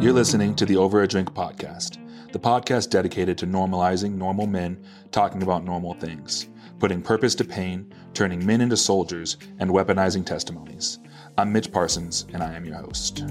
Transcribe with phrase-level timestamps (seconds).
[0.00, 1.98] You're listening to the Over a Drink podcast,
[2.32, 4.82] the podcast dedicated to normalizing normal men
[5.12, 6.48] talking about normal things,
[6.78, 11.00] putting purpose to pain, turning men into soldiers, and weaponizing testimonies.
[11.36, 13.24] I'm Mitch Parsons, and I am your host.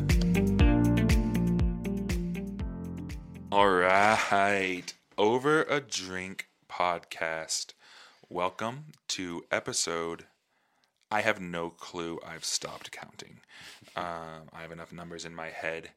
[3.52, 7.74] All right, Over a Drink podcast.
[8.30, 10.26] Welcome to episode.
[11.10, 12.20] I have no clue.
[12.24, 13.40] I've stopped counting.
[13.96, 15.90] Um, I have enough numbers in my head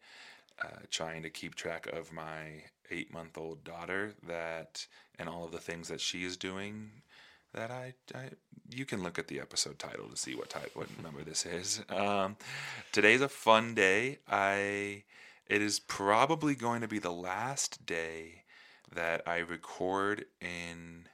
[0.65, 4.87] uh, trying to keep track of my eight month old daughter that
[5.19, 6.91] and all of the things that she is doing
[7.55, 8.31] that I, I
[8.71, 11.83] you can look at the episode title to see what type what number this is.
[11.91, 12.37] Um,
[12.93, 14.19] today's a fun day.
[14.29, 15.05] I
[15.47, 18.45] it is probably going to be the last day
[18.95, 21.09] that I record in.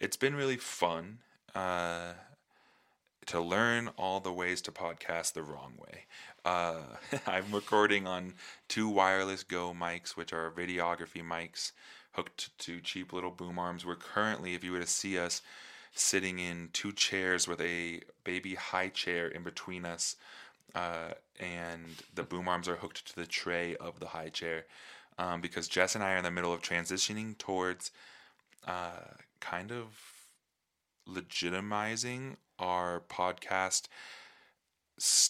[0.00, 1.18] It's been really fun.
[1.54, 2.12] Uh,
[3.26, 6.06] to learn all the ways to podcast the wrong way.
[6.50, 6.74] Uh,
[7.28, 8.34] I'm recording on
[8.66, 11.70] two wireless Go mics, which are videography mics
[12.14, 13.86] hooked to cheap little boom arms.
[13.86, 15.42] We're currently, if you were to see us,
[15.94, 20.16] sitting in two chairs with a baby high chair in between us,
[20.74, 21.84] uh, and
[22.16, 24.64] the boom arms are hooked to the tray of the high chair.
[25.20, 27.92] Um, because Jess and I are in the middle of transitioning towards
[28.66, 29.86] uh, kind of
[31.08, 33.86] legitimizing our podcast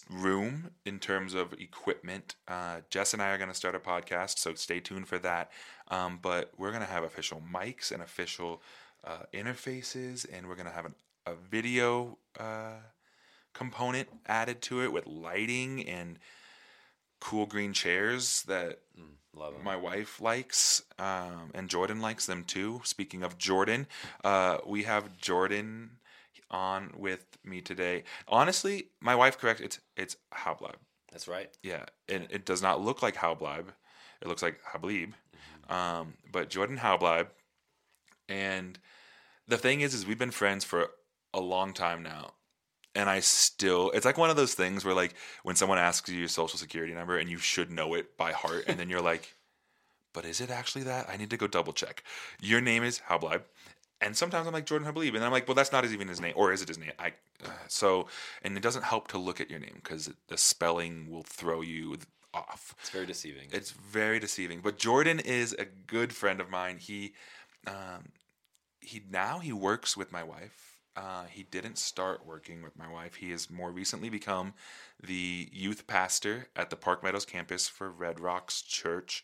[0.09, 2.35] room in terms of equipment.
[2.47, 5.51] Uh, Jess and I are going to start a podcast, so stay tuned for that.
[5.89, 8.61] Um, but we're going to have official mics and official
[9.03, 12.79] uh, interfaces, and we're going to have an, a video uh,
[13.53, 16.19] component added to it with lighting and
[17.19, 22.81] cool green chairs that mm, my wife likes, um, and Jordan likes them too.
[22.83, 23.87] Speaking of Jordan,
[24.23, 25.91] uh, we have Jordan
[26.51, 28.03] on with me today.
[28.27, 30.75] Honestly, my wife correct it's it's Hableib.
[31.11, 31.49] That's right.
[31.63, 33.69] Yeah, and it does not look like Hableib.
[34.21, 35.13] It looks like Hableib.
[35.13, 35.73] Mm-hmm.
[35.73, 37.27] Um, but Jordan Hableib,
[38.29, 38.77] and
[39.47, 40.91] the thing is, is we've been friends for
[41.33, 42.33] a long time now,
[42.95, 46.19] and I still it's like one of those things where like when someone asks you
[46.19, 49.35] your social security number and you should know it by heart, and then you're like.
[50.13, 51.09] But is it actually that?
[51.09, 52.03] I need to go double check.
[52.41, 53.43] Your name is Hableib,
[54.01, 56.33] and sometimes I'm like Jordan Hableib, and I'm like, well, that's not even his name,
[56.35, 56.91] or is it his name?
[56.99, 57.13] I
[57.43, 58.07] uh, so,
[58.41, 61.97] and it doesn't help to look at your name because the spelling will throw you
[62.33, 62.75] off.
[62.79, 63.47] It's very deceiving.
[63.51, 64.61] It's very deceiving.
[64.61, 66.77] But Jordan is a good friend of mine.
[66.77, 67.13] He,
[67.67, 68.13] um,
[68.79, 70.79] he now he works with my wife.
[70.95, 73.15] Uh, he didn't start working with my wife.
[73.15, 74.53] He has more recently become
[75.01, 79.23] the youth pastor at the Park Meadows campus for Red Rocks Church.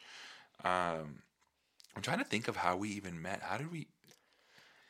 [0.64, 1.24] Um,
[1.96, 3.42] I'm trying to think of how we even met.
[3.42, 3.88] How did we?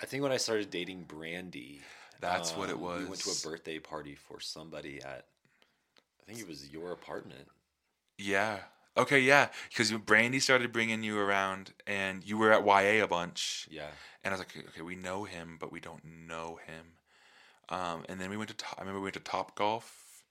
[0.02, 1.82] I think when I started dating Brandy,
[2.20, 3.04] that's um, what it was.
[3.04, 5.26] We went to a birthday party for somebody at,
[6.22, 7.48] I think it was your apartment.
[8.18, 8.60] Yeah.
[8.96, 9.20] Okay.
[9.20, 9.50] Yeah.
[9.70, 13.68] Because Brandy started bringing you around, and you were at YA a bunch.
[13.72, 13.88] Yeah.
[14.24, 16.86] And I was like, okay, we know him, but we don't know him.
[17.70, 18.66] Um, and then we went to.
[18.78, 20.24] I remember we went to Top Golf,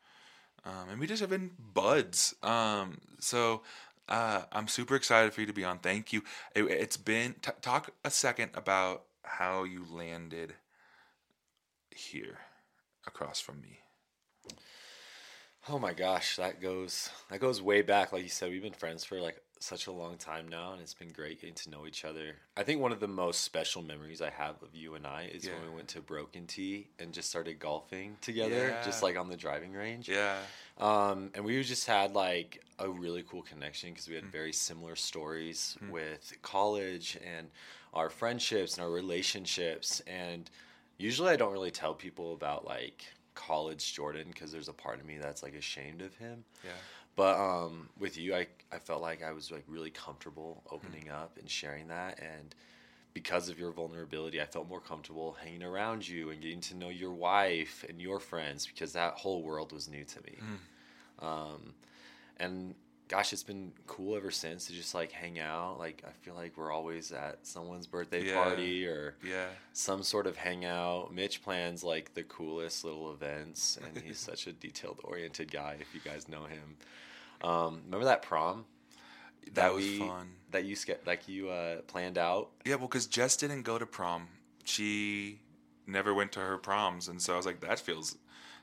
[0.64, 2.34] um, and we just have been buds.
[2.42, 3.62] Um, so
[4.08, 5.78] uh, I'm super excited for you to be on.
[5.78, 6.22] Thank you.
[6.54, 10.54] It, has been t- talk a second about how you landed
[11.90, 12.38] here
[13.06, 13.80] across from me.
[15.68, 18.12] Oh my gosh, that goes that goes way back.
[18.12, 20.94] Like you said, we've been friends for like such a long time now, and it's
[20.94, 22.36] been great getting to know each other.
[22.56, 25.44] I think one of the most special memories I have of you and I is
[25.44, 25.54] yeah.
[25.54, 28.84] when we went to Broken Tee and just started golfing together, yeah.
[28.84, 30.08] just like on the driving range.
[30.08, 30.36] Yeah.
[30.78, 34.32] Um, and we just had like a really cool connection because we had mm.
[34.32, 35.90] very similar stories mm.
[35.90, 37.48] with college and
[37.96, 40.02] our friendships and our relationships.
[40.06, 40.48] And
[40.98, 45.06] usually I don't really tell people about like college Jordan because there's a part of
[45.06, 46.44] me that's like ashamed of him.
[46.62, 46.70] Yeah.
[47.16, 51.12] But um, with you, I, I felt like I was like really comfortable opening mm
[51.12, 52.18] up and sharing that.
[52.20, 52.54] And
[53.14, 56.90] because of your vulnerability, I felt more comfortable hanging around you and getting to know
[56.90, 60.38] your wife and your friends because that whole world was new to me.
[61.22, 61.26] Mm.
[61.26, 61.74] Um,
[62.36, 62.74] and
[63.08, 65.78] gosh, it's been cool ever since to just like hang out.
[65.78, 68.42] Like I feel like we're always at someone's birthday yeah.
[68.42, 69.46] party or yeah.
[69.72, 71.14] some sort of hangout.
[71.14, 75.76] Mitch plans like the coolest little events, and he's such a detailed oriented guy.
[75.80, 78.64] If you guys know him, um, remember that prom?
[79.46, 80.28] That, that was we, fun.
[80.50, 80.76] That you
[81.06, 82.50] like you uh, planned out.
[82.64, 84.28] Yeah, well, because Jess didn't go to prom.
[84.64, 85.40] She
[85.86, 88.16] never went to her proms, and so I was like, that feels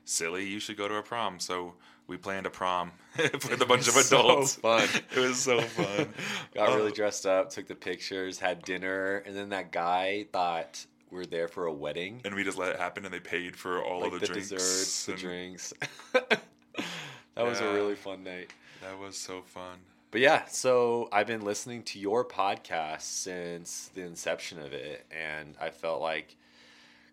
[0.04, 0.46] silly.
[0.46, 1.40] You should go to a prom.
[1.40, 1.74] So
[2.06, 4.52] we planned a prom with a bunch of adults.
[4.52, 4.88] So fun.
[5.14, 6.08] it was so fun.
[6.54, 6.94] Got really oh.
[6.94, 11.48] dressed up, took the pictures, had dinner, and then that guy thought we are there
[11.48, 12.20] for a wedding.
[12.24, 14.32] And we just let it happen, and they paid for all like of the, the
[14.32, 15.16] drinks, desserts, and...
[15.16, 15.74] the drinks.
[16.12, 16.42] that
[17.36, 18.52] yeah, was a really fun night.
[18.82, 19.78] That was so fun.
[20.10, 25.54] but yeah, so I've been listening to your podcast since the inception of it, and
[25.60, 26.36] I felt like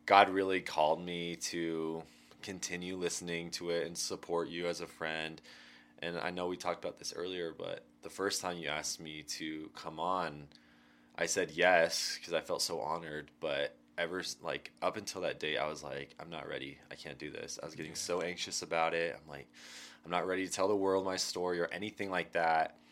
[0.05, 2.03] God really called me to
[2.41, 5.41] continue listening to it and support you as a friend.
[6.01, 9.23] And I know we talked about this earlier, but the first time you asked me
[9.23, 10.47] to come on,
[11.17, 13.29] I said yes because I felt so honored.
[13.39, 16.77] But ever like up until that day, I was like, I'm not ready.
[16.89, 17.59] I can't do this.
[17.61, 19.15] I was getting so anxious about it.
[19.15, 19.47] I'm like,
[20.03, 22.75] I'm not ready to tell the world my story or anything like that.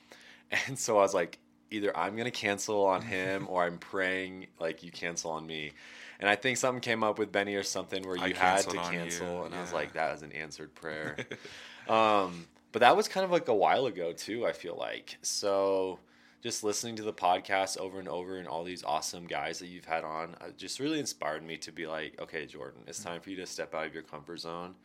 [0.68, 1.38] And so I was like,
[1.69, 5.74] either I'm gonna cancel on him or I'm praying like you cancel on me.
[6.19, 8.77] And I think something came up with Benny or something where I you had to
[8.77, 11.16] cancel, and I was like, that was an answered prayer.
[11.88, 14.45] um, but that was kind of like a while ago too.
[14.45, 16.00] I feel like so.
[16.42, 19.83] Just listening to the podcast over and over and all these awesome guys that you've
[19.83, 23.30] had on, uh, just really inspired me to be like, okay, Jordan, it's time for
[23.30, 24.75] you to step out of your comfort zone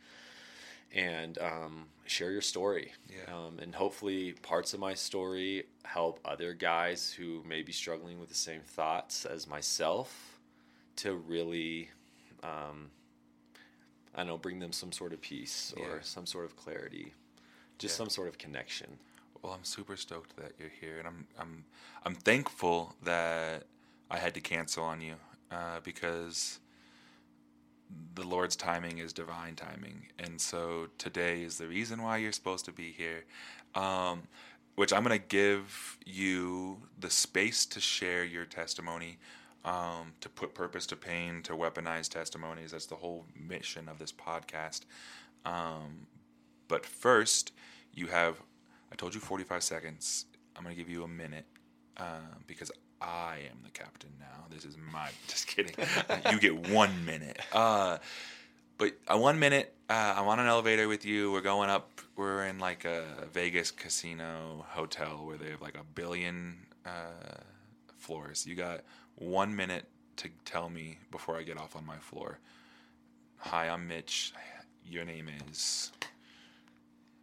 [0.93, 2.91] and um, share your story.
[3.09, 3.33] Yeah.
[3.33, 8.27] Um, and hopefully, parts of my story help other guys who may be struggling with
[8.27, 10.34] the same thoughts as myself
[10.97, 11.89] to really,
[12.43, 12.91] um,
[14.13, 16.01] I don't know, bring them some sort of peace or Yeah.
[16.01, 17.13] some sort of clarity,
[17.77, 17.97] just Yeah.
[17.97, 18.99] some sort of connection.
[19.41, 21.65] Well, I'm super stoked that you're here, and I'm I'm
[22.03, 23.67] I'm thankful that
[24.09, 25.15] I had to cancel on you
[25.51, 26.59] uh, because
[28.15, 32.65] the Lord's timing is divine timing, and so today is the reason why you're supposed
[32.65, 33.25] to be here.
[33.75, 34.23] Um,
[34.75, 39.17] which I'm gonna give you the space to share your testimony,
[39.65, 42.71] um, to put purpose to pain, to weaponize testimonies.
[42.71, 44.81] That's the whole mission of this podcast.
[45.43, 46.07] Um,
[46.67, 47.51] but first,
[47.93, 48.39] you have,
[48.91, 50.25] I told you 45 seconds.
[50.55, 51.45] I'm going to give you a minute
[51.97, 52.71] uh, because
[53.01, 54.45] I am the captain now.
[54.51, 55.75] This is my, just kidding.
[56.31, 57.39] you get one minute.
[57.51, 57.97] Uh,
[58.77, 61.31] but uh, one minute, uh, I'm on an elevator with you.
[61.31, 62.01] We're going up.
[62.15, 63.03] We're in like a
[63.33, 67.41] Vegas casino hotel where they have like a billion uh,
[67.97, 68.45] floors.
[68.45, 68.81] You got
[69.15, 69.85] one minute
[70.17, 72.39] to tell me before I get off on my floor.
[73.37, 74.33] Hi, I'm Mitch.
[74.85, 75.91] Your name is.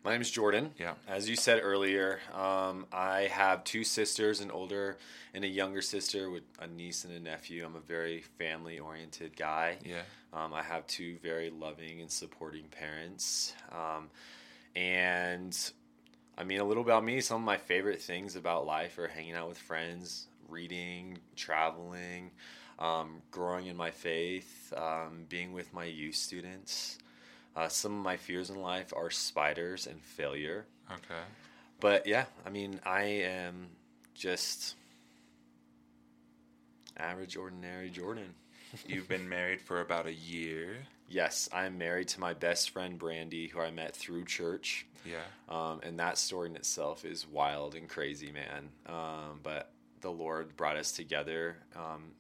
[0.05, 0.73] My name is Jordan.
[0.79, 0.95] Yeah.
[1.07, 4.97] As you said earlier, um, I have two sisters, an older
[5.33, 7.65] and a younger sister with a niece and a nephew.
[7.65, 9.79] I'm a very family oriented guy.
[9.85, 10.03] Yeah.
[10.33, 13.55] Um, I have two very loving and supporting parents.
[13.71, 14.11] Um,
[14.75, 15.57] and
[16.37, 19.35] I mean, a little about me, some of my favorite things about life are hanging
[19.35, 22.31] out with friends, reading, traveling,
[22.79, 26.99] um, growing in my faith, um, being with my youth students.
[27.55, 30.67] Uh, some of my fears in life are spiders and failure.
[30.91, 31.21] Okay.
[31.81, 33.69] But yeah, I mean, I am
[34.15, 34.77] just
[36.97, 38.35] average, ordinary Jordan.
[38.87, 40.77] You've been married for about a year.
[41.09, 44.87] Yes, I'm married to my best friend Brandy, who I met through church.
[45.05, 45.19] Yeah.
[45.49, 48.71] Um, and that story in itself is wild and crazy, man.
[48.87, 52.13] Um, but the Lord brought us together, um,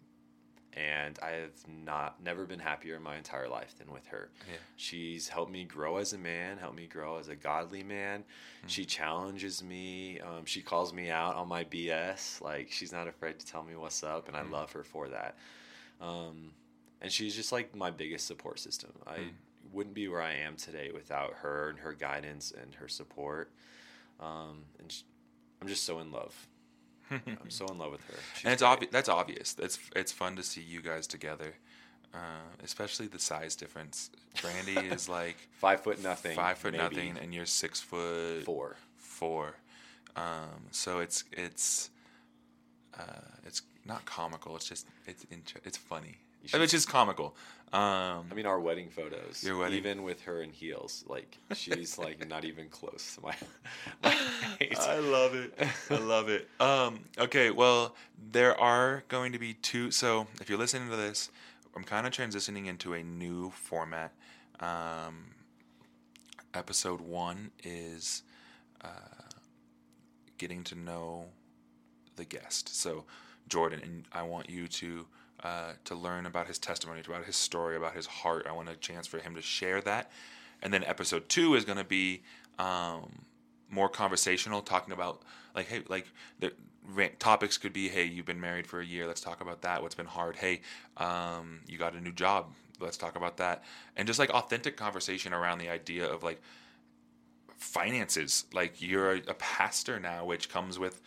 [0.74, 4.30] and I have not never been happier in my entire life than with her.
[4.48, 4.56] Yeah.
[4.76, 8.24] She's helped me grow as a man, helped me grow as a godly man.
[8.66, 10.18] She challenges me.
[10.20, 12.40] Um, she calls me out on my BS.
[12.40, 15.36] Like she's not afraid to tell me what's up, and I love her for that.
[16.00, 16.52] Um,
[17.02, 18.92] and she's just like my biggest support system.
[19.06, 19.16] I
[19.72, 23.50] wouldn't be where I am today without her and her guidance and her support.
[24.20, 25.02] Um, and sh-
[25.60, 26.48] I'm just so in love.
[27.26, 28.14] I'm so in love with her.
[28.36, 28.92] She's and it's obvious.
[28.92, 29.56] That's obvious.
[29.58, 31.54] It's it's fun to see you guys together,
[32.14, 32.18] uh,
[32.64, 34.10] especially the size difference.
[34.40, 36.34] Brandy is like Five foot nothing.
[36.36, 38.76] five foot maybe nothing, and you're six foot Four.
[38.96, 39.54] Four.
[40.16, 41.90] Um, so it's it's
[42.98, 43.02] uh,
[43.44, 44.56] it's not comical.
[44.56, 46.16] It's just it's inter- it's funny.
[46.42, 47.36] You should- It's just comical.
[47.72, 49.42] Um, I mean, our wedding photos.
[49.42, 53.34] Your wedding- Even with her in heels, like she's like not even close to my.
[54.04, 54.16] my.
[54.78, 55.54] I love it.
[55.88, 56.48] I love it.
[56.60, 57.94] Um, okay, well,
[58.30, 59.90] there are going to be two.
[59.90, 61.30] So, if you're listening to this,
[61.74, 64.12] I'm kind of transitioning into a new format.
[64.60, 65.30] Um,
[66.54, 68.22] episode one is
[68.82, 68.88] uh,
[70.36, 71.26] getting to know
[72.16, 72.74] the guest.
[72.78, 73.04] So,
[73.48, 75.06] Jordan, and I want you to
[75.42, 78.46] uh, to learn about his testimony, about his story, about his heart.
[78.48, 80.10] I want a chance for him to share that.
[80.62, 82.22] And then episode two is going to be
[82.58, 83.10] um,
[83.68, 85.22] more conversational, talking about
[85.54, 86.06] like, hey, like
[86.38, 86.52] the
[87.18, 89.06] topics could be, hey, you've been married for a year.
[89.06, 89.82] Let's talk about that.
[89.82, 90.36] What's been hard?
[90.36, 90.60] Hey,
[90.96, 92.52] um, you got a new job.
[92.80, 93.64] Let's talk about that.
[93.96, 96.40] And just like authentic conversation around the idea of like
[97.56, 98.44] finances.
[98.52, 101.00] Like you're a, a pastor now, which comes with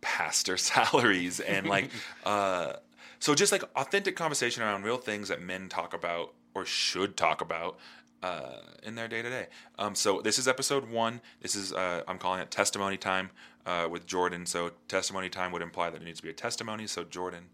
[0.00, 1.90] pastor salaries and like
[2.24, 2.74] uh
[3.20, 7.40] so just like authentic conversation around real things that men talk about or should talk
[7.40, 7.78] about
[8.22, 9.46] uh, in their day to day.
[9.78, 11.20] Um, so this is episode one.
[11.40, 13.30] This is uh, I'm calling it testimony time
[13.66, 14.46] uh, with Jordan.
[14.46, 16.86] So testimony time would imply that it needs to be a testimony.
[16.86, 17.44] So Jordan,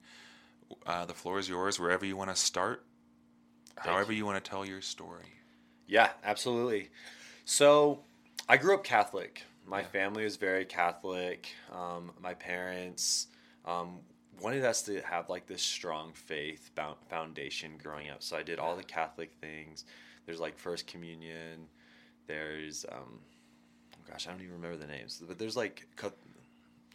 [0.86, 1.78] uh, the floor is yours.
[1.78, 2.84] Wherever you want to start,
[3.76, 4.24] however you.
[4.24, 5.24] want to tell your story.
[5.88, 6.90] Yeah, absolutely.
[7.44, 8.00] So
[8.48, 9.42] I grew up Catholic.
[9.68, 11.48] My family was very Catholic.
[11.72, 13.26] Um, my parents
[13.64, 13.98] um,
[14.40, 16.70] wanted us to have like this strong faith
[17.08, 18.22] foundation growing up.
[18.22, 19.84] So I did all the Catholic things.
[20.26, 21.68] There's like First Communion.
[22.26, 23.20] There's, um,
[23.94, 25.86] oh gosh, I don't even remember the names, but there's like,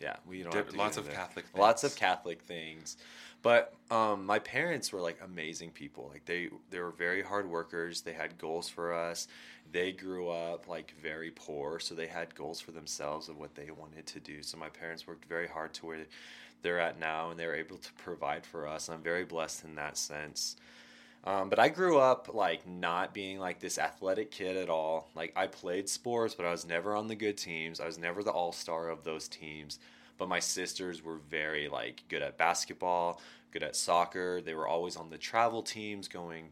[0.01, 0.51] yeah, we don't.
[0.51, 1.09] There, lots of.
[1.09, 1.45] Catholic.
[1.45, 1.59] Things.
[1.59, 2.97] Lots of Catholic things.
[3.43, 6.09] But um, my parents were like amazing people.
[6.11, 8.01] Like they they were very hard workers.
[8.01, 9.27] They had goals for us.
[9.71, 13.69] They grew up like very poor, so they had goals for themselves of what they
[13.71, 14.43] wanted to do.
[14.43, 16.05] So my parents worked very hard to where
[16.61, 18.89] they're at now, and they're able to provide for us.
[18.89, 20.55] I'm very blessed in that sense.
[21.23, 25.09] Um, but I grew up like not being like this athletic kid at all.
[25.15, 27.79] Like I played sports, but I was never on the good teams.
[27.79, 29.77] I was never the all star of those teams
[30.21, 34.39] but my sisters were very like good at basketball, good at soccer.
[34.39, 36.49] They were always on the travel teams going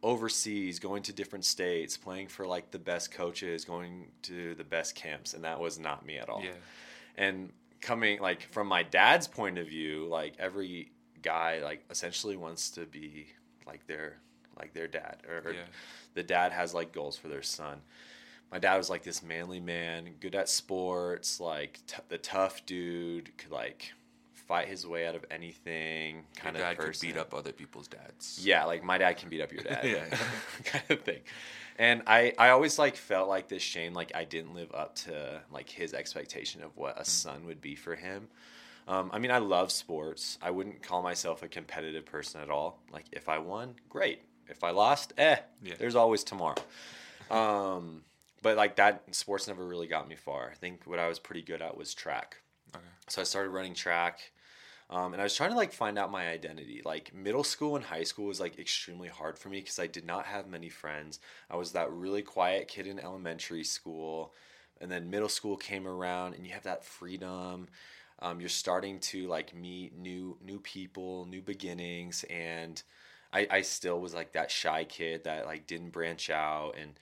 [0.00, 4.94] overseas, going to different states, playing for like the best coaches, going to the best
[4.94, 6.44] camps, and that was not me at all.
[6.44, 6.52] Yeah.
[7.16, 7.50] And
[7.84, 10.90] coming like from my dad's point of view, like every
[11.22, 13.26] guy like essentially wants to be
[13.66, 14.18] like their
[14.58, 15.60] like their dad or, yeah.
[16.14, 17.80] the dad has like goals for their son
[18.54, 23.36] my dad was like this manly man, good at sports, like t- the tough dude,
[23.36, 23.92] could like
[24.32, 26.22] fight his way out of anything.
[26.36, 27.08] Kind your of dad person.
[27.08, 28.38] could beat up other people's dads.
[28.40, 29.80] Yeah, like my dad can beat up your dad.
[29.84, 30.04] yeah,
[30.64, 31.18] kind of thing.
[31.76, 35.42] And I, I always like felt like this shame, like I didn't live up to
[35.50, 37.06] like his expectation of what a mm.
[37.06, 38.28] son would be for him.
[38.86, 40.38] Um, I mean, I love sports.
[40.42, 42.82] I wouldn't call myself a competitive person at all.
[42.92, 44.20] Like if I won, great.
[44.48, 45.74] If I lost, eh, yeah.
[45.78, 46.56] there's always tomorrow.
[47.30, 48.02] Um,
[48.42, 50.50] but like that sports never really got me far.
[50.50, 52.36] I think what I was pretty good at was track.
[52.74, 52.84] Okay.
[53.08, 54.32] So I started running track.
[54.90, 56.82] Um, and I was trying to like find out my identity.
[56.84, 60.04] Like middle school and high school was like extremely hard for me because I did
[60.04, 61.20] not have many friends.
[61.50, 64.34] I was that really quiet kid in elementary school,
[64.80, 67.68] and then middle school came around, and you have that freedom.
[68.20, 72.82] Um, you're starting to like meet new new people, new beginnings, and
[73.32, 76.92] I, I still was like that shy kid that like didn't branch out and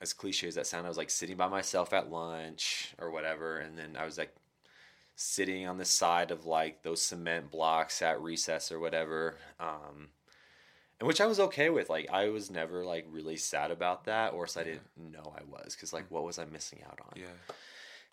[0.00, 3.58] as cliche as that sounds, I was like sitting by myself at lunch or whatever,
[3.58, 4.34] and then I was like
[5.20, 10.10] sitting on the side of like those cement blocks at recess or whatever, um,
[11.00, 11.90] and which I was okay with.
[11.90, 15.42] Like I was never like really sad about that, or so I didn't know I
[15.42, 17.20] was, because like what was I missing out on?
[17.20, 17.54] Yeah.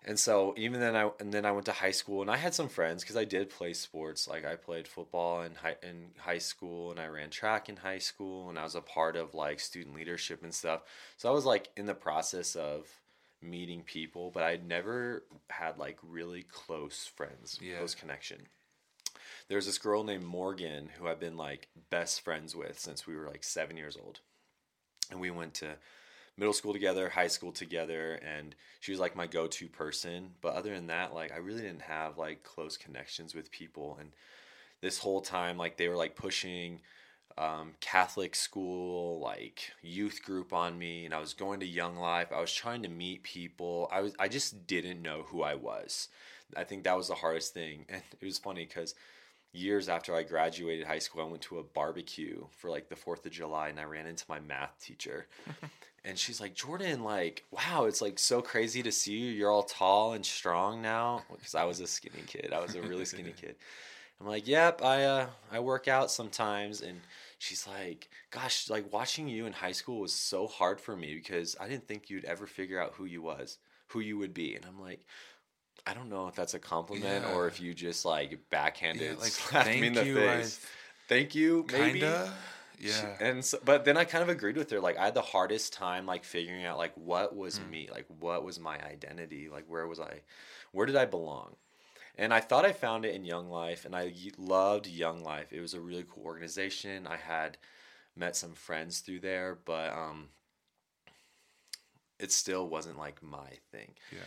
[0.04, 2.54] And so even then I and then I went to high school and I had
[2.54, 4.26] some friends because I did play sports.
[4.26, 7.98] Like I played football in high in high school and I ran track in high
[7.98, 10.82] school and I was a part of like student leadership and stuff.
[11.18, 12.88] So I was like in the process of
[13.46, 17.78] meeting people, but I'd never had like really close friends, yeah.
[17.78, 18.46] close connection.
[19.48, 23.26] There's this girl named Morgan who I've been like best friends with since we were
[23.26, 24.20] like seven years old.
[25.10, 25.76] And we went to
[26.36, 30.30] middle school together, high school together, and she was like my go-to person.
[30.40, 33.96] But other than that, like I really didn't have like close connections with people.
[34.00, 34.10] And
[34.80, 36.80] this whole time, like they were like pushing
[37.38, 42.28] um, Catholic school, like youth group on me, and I was going to Young Life.
[42.34, 43.88] I was trying to meet people.
[43.92, 46.08] I was I just didn't know who I was.
[46.56, 48.94] I think that was the hardest thing, and it was funny because
[49.56, 53.24] years after I graduated high school, I went to a barbecue for like the 4th
[53.24, 55.26] of July and I ran into my math teacher.
[56.04, 59.30] and she's like, Jordan, like, wow, it's like so crazy to see you.
[59.30, 61.22] You're all tall and strong now.
[61.32, 62.52] Because I was a skinny kid.
[62.52, 63.56] I was a really skinny kid.
[64.20, 66.80] I'm like, yep, I uh, I work out sometimes.
[66.80, 67.00] And
[67.38, 71.56] she's like, gosh, like watching you in high school was so hard for me because
[71.60, 74.54] I didn't think you'd ever figure out who you was, who you would be.
[74.54, 75.04] And I'm like,
[75.86, 77.34] I don't know if that's a compliment yeah.
[77.34, 80.60] or if you just like backhanded yeah, like, slapped me in the you, face.
[80.62, 82.00] I, thank you, maybe.
[82.00, 82.32] Kinda.
[82.78, 83.16] Yeah.
[83.20, 84.80] And so, but then I kind of agreed with her.
[84.80, 87.70] Like I had the hardest time like figuring out like what was mm.
[87.70, 90.20] me, like what was my identity, like where was I,
[90.72, 91.56] where did I belong?
[92.16, 95.52] And I thought I found it in Young Life, and I loved Young Life.
[95.52, 97.06] It was a really cool organization.
[97.06, 97.58] I had
[98.16, 100.28] met some friends through there, but um,
[102.18, 103.92] it still wasn't like my thing.
[104.10, 104.18] Yeah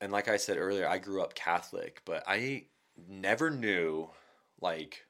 [0.00, 2.64] and like I said earlier, I grew up Catholic, but I
[3.08, 4.08] never knew
[4.60, 5.06] like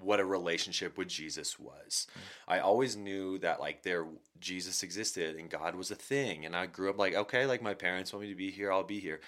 [0.00, 2.06] what a relationship with Jesus was.
[2.10, 2.20] Mm.
[2.48, 4.06] I always knew that like there
[4.40, 7.74] Jesus existed and God was a thing and I grew up like okay, like my
[7.74, 9.20] parents want me to be here, I'll be here.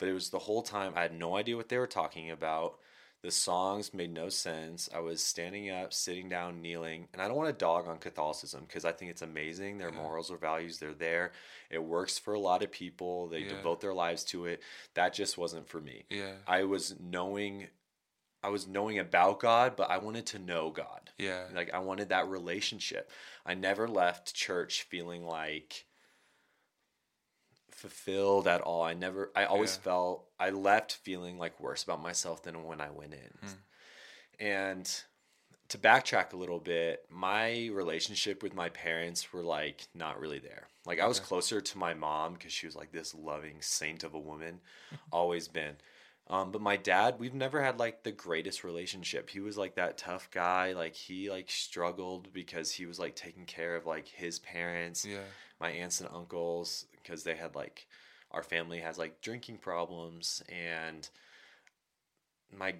[0.00, 2.78] But it was the whole time I had no idea what they were talking about.
[3.22, 4.88] The songs made no sense.
[4.94, 8.64] I was standing up, sitting down, kneeling, and I don't want to dog on Catholicism
[8.66, 9.76] because I think it's amazing.
[9.76, 9.96] Their Yeah.
[10.00, 11.32] morals or values, they're there.
[11.68, 13.28] It works for a lot of people.
[13.28, 13.50] They Yeah.
[13.50, 14.62] devote their lives to it.
[14.94, 16.06] That just wasn't for me.
[16.08, 16.36] Yeah.
[16.46, 17.68] I was knowing
[18.42, 21.10] I was knowing about God, but I wanted to know God.
[21.18, 21.46] Yeah.
[21.52, 23.10] Like I wanted that relationship.
[23.44, 25.84] I never left church feeling like
[27.80, 28.82] fulfilled at all.
[28.82, 29.82] I never I always Yeah.
[29.82, 33.38] felt I left feeling like worse about myself than when I went in.
[33.40, 33.48] Hmm.
[34.38, 35.02] And
[35.68, 40.68] to backtrack a little bit, my relationship with my parents were like not really there.
[40.86, 44.14] Like I was closer to my mom because she was like this loving saint of
[44.14, 44.60] a woman,
[45.12, 45.76] always been.
[46.26, 49.30] Um, but my dad, we've never had like the greatest relationship.
[49.30, 50.72] He was like that tough guy.
[50.72, 55.18] Like he like struggled because he was like taking care of like his parents, Yeah.
[55.60, 57.86] My aunts and uncles, because they had like
[58.30, 61.08] our family has like drinking problems and
[62.56, 62.74] my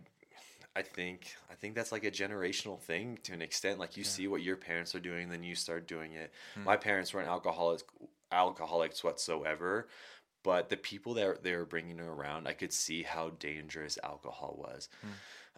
[0.76, 3.78] I think I think that's like a generational thing to an extent.
[3.78, 4.08] Like you Yeah.
[4.08, 6.32] see what your parents are doing, then you start doing it.
[6.54, 6.64] Hmm.
[6.64, 7.82] My parents weren't alcoholics
[8.32, 9.88] alcoholics whatsoever,
[10.44, 14.88] but the people that they were bringing around, I could see how dangerous alcohol was.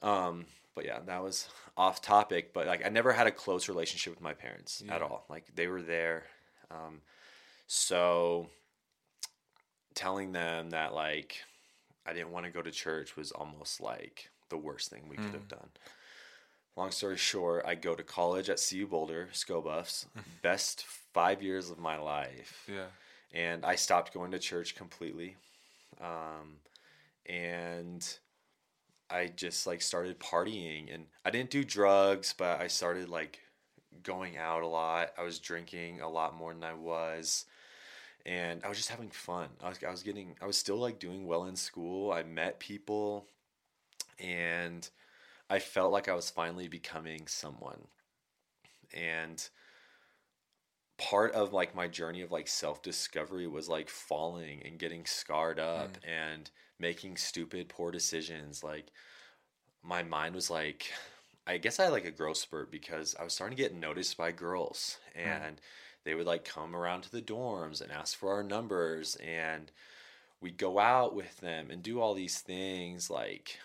[0.00, 0.08] Hmm.
[0.08, 2.54] Um, but yeah, that was off topic.
[2.54, 4.94] But like, I never had a close relationship with my parents Yeah.
[4.96, 5.26] at all.
[5.28, 6.24] Like they were there.
[6.72, 7.00] Um,
[7.66, 8.48] so
[9.94, 11.38] telling them that like
[12.06, 15.34] I didn't want to go to church was almost like the worst thing we could
[15.34, 15.68] have done.
[16.76, 20.06] Long story short, I go to college at CU Boulder, Sko Buffs,
[20.42, 22.86] best five years of my life Yeah.
[23.32, 25.36] and I stopped going to church completely.
[26.00, 26.56] Um,
[27.26, 28.02] and
[29.10, 33.40] I just like started partying and I didn't do drugs, but I started like
[34.02, 35.10] going out a lot.
[35.18, 37.46] I was drinking a lot more than I was.
[38.24, 39.48] And I was just having fun.
[39.62, 42.12] I was, I was getting, I was still like doing well in school.
[42.12, 43.26] I met people
[44.18, 44.88] and
[45.50, 47.88] I felt like I was finally becoming someone.
[48.94, 49.46] And
[50.98, 55.58] part of like my journey of like self discovery was like falling and getting scarred
[55.58, 56.30] up mm.
[56.32, 58.86] and making stupid poor decisions like
[59.82, 60.90] my mind was like
[61.46, 64.16] i guess i had like a growth spurt because i was starting to get noticed
[64.16, 65.60] by girls and
[66.04, 69.70] they would like come around to the dorms and ask for our numbers and
[70.40, 73.58] we'd go out with them and do all these things like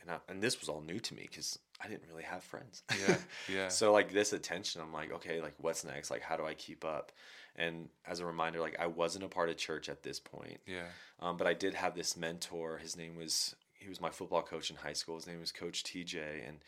[0.00, 2.82] and, I, and this was all new to me because i didn't really have friends
[3.06, 3.16] Yeah.
[3.54, 3.68] Yeah.
[3.68, 6.10] so like this attention, I'm like, okay, like what's next?
[6.10, 7.12] Like how do I keep up?
[7.54, 10.88] And as a reminder, like I wasn't a part of church at this point, yeah.
[11.20, 12.78] um, but I did have this mentor.
[12.78, 15.14] His name was he was my football coach in high school.
[15.16, 16.58] His name was Coach TJ, and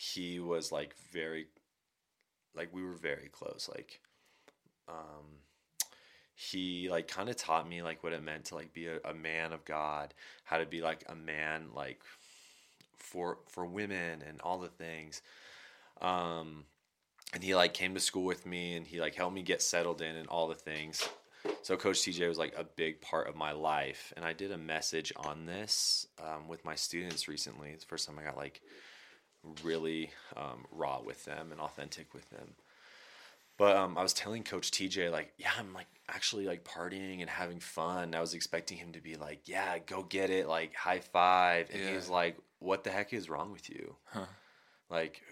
[0.00, 1.48] he was like very,
[2.54, 3.68] like we were very close.
[3.68, 4.00] Like,
[4.88, 5.40] um,
[6.36, 9.12] he like kind of taught me like what it meant to like be a, a
[9.12, 12.00] man of God, how to be like a man like
[12.96, 15.20] for for women and all the things.
[16.00, 16.64] Um
[17.34, 20.00] and he like came to school with me and he like helped me get settled
[20.00, 21.08] in and all the things.
[21.62, 24.12] So coach tj was like a big part of my life.
[24.16, 27.70] And i did a message on this um, with my students recently.
[27.70, 28.60] It's the first time i got like
[29.62, 32.54] really um, raw with them and authentic with them
[33.58, 37.28] but um, I was telling Coach TJ like, yeah, I'm like actually like partying and
[37.28, 38.14] having fun.
[38.14, 41.82] I was expecting him to be like, yeah, go get it, like high five, and
[41.82, 43.96] he was like, what the heck is wrong with you?
[44.04, 44.26] Huh.
[44.88, 45.22] Like,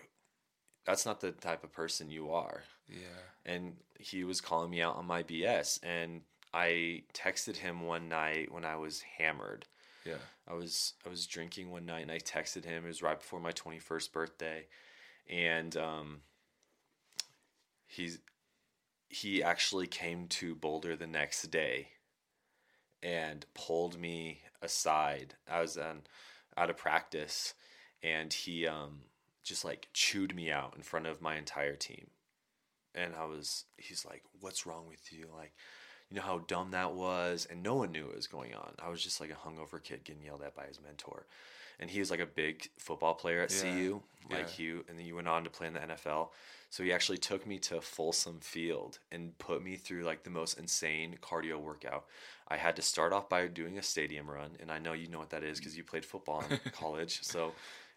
[0.85, 2.64] that's not the type of person you are.
[2.88, 3.23] Yeah.
[3.45, 8.51] And he was calling me out on my BS, and I texted him one night
[8.51, 9.66] when I was hammered.
[10.07, 10.14] Yeah.
[10.49, 12.85] I was I was drinking one night and I texted him.
[12.85, 14.66] It was right before my twenty first birthday,
[15.29, 16.21] and um,
[17.87, 18.21] he's
[19.09, 21.88] he actually came to Boulder the next day,
[23.03, 25.35] and pulled me aside.
[25.51, 26.03] I was on
[26.57, 27.55] out of practice,
[28.03, 29.01] and he um
[29.42, 32.09] just like chewed me out in front of my entire team,
[32.95, 35.55] and I was he's like, "What's wrong with you?" Like
[36.11, 38.73] you know how dumb that was and no one knew what was going on.
[38.85, 41.27] I was just like a hungover kid getting yelled at by his mentor.
[41.79, 44.64] And he was like a big football player at Yeah, cu like yeah.
[44.64, 46.31] you and then you went on to play in the nfl
[46.71, 50.59] so he actually took me to folsom field and put me through like the most
[50.59, 52.07] insane cardio workout.
[52.49, 55.19] I had to start off by doing a stadium run and i know you know
[55.19, 57.53] what that is because you played football in college so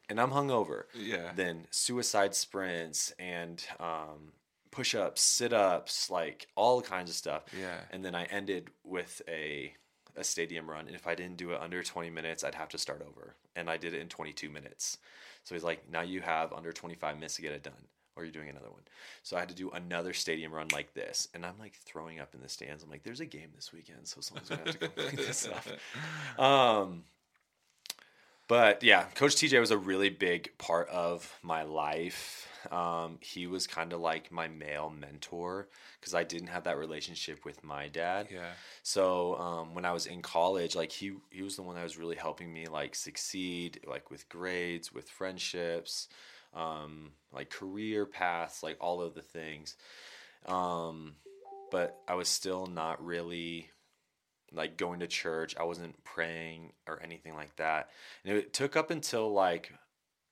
[0.10, 0.84] and i'm hungover.
[0.94, 1.32] Yeah.
[1.36, 4.34] then suicide sprints and um,
[4.72, 7.44] push-ups sit-ups like all kinds of stuff.
[7.60, 7.80] Yeah.
[7.92, 9.74] and then i ended with a
[10.16, 12.78] a stadium run and if i didn't do it under 20 minutes i'd have to
[12.78, 13.36] start over.
[13.56, 14.98] And i did it in 22 minutes.
[15.44, 18.34] So he's like now you have under 25 minutes to get it done or you're
[18.34, 18.82] doing another one.
[19.24, 22.36] So i had to do another stadium run like this and i'm like throwing up
[22.36, 22.84] in the stands.
[22.84, 25.48] I'm like there's a game this weekend so someone's gonna have to go clean this
[25.48, 25.66] up.
[26.44, 27.04] Um
[28.48, 32.48] But yeah, Coach TJ was a really big part of my life.
[32.72, 35.70] Um, he was kind of like my male mentor
[36.00, 38.28] because I didn't have that relationship with my dad.
[38.32, 38.52] Yeah.
[38.84, 41.98] So um, when I was in college, like he he was the one that was
[41.98, 46.08] really helping me like succeed, like with grades, with friendships,
[46.54, 49.76] um, like career paths, like all of the things.
[50.46, 51.16] Um,
[51.72, 53.70] but I was still not really
[54.52, 55.56] like going to church.
[55.60, 57.90] I wasn't praying or anything like that.
[58.26, 59.72] And it took up until like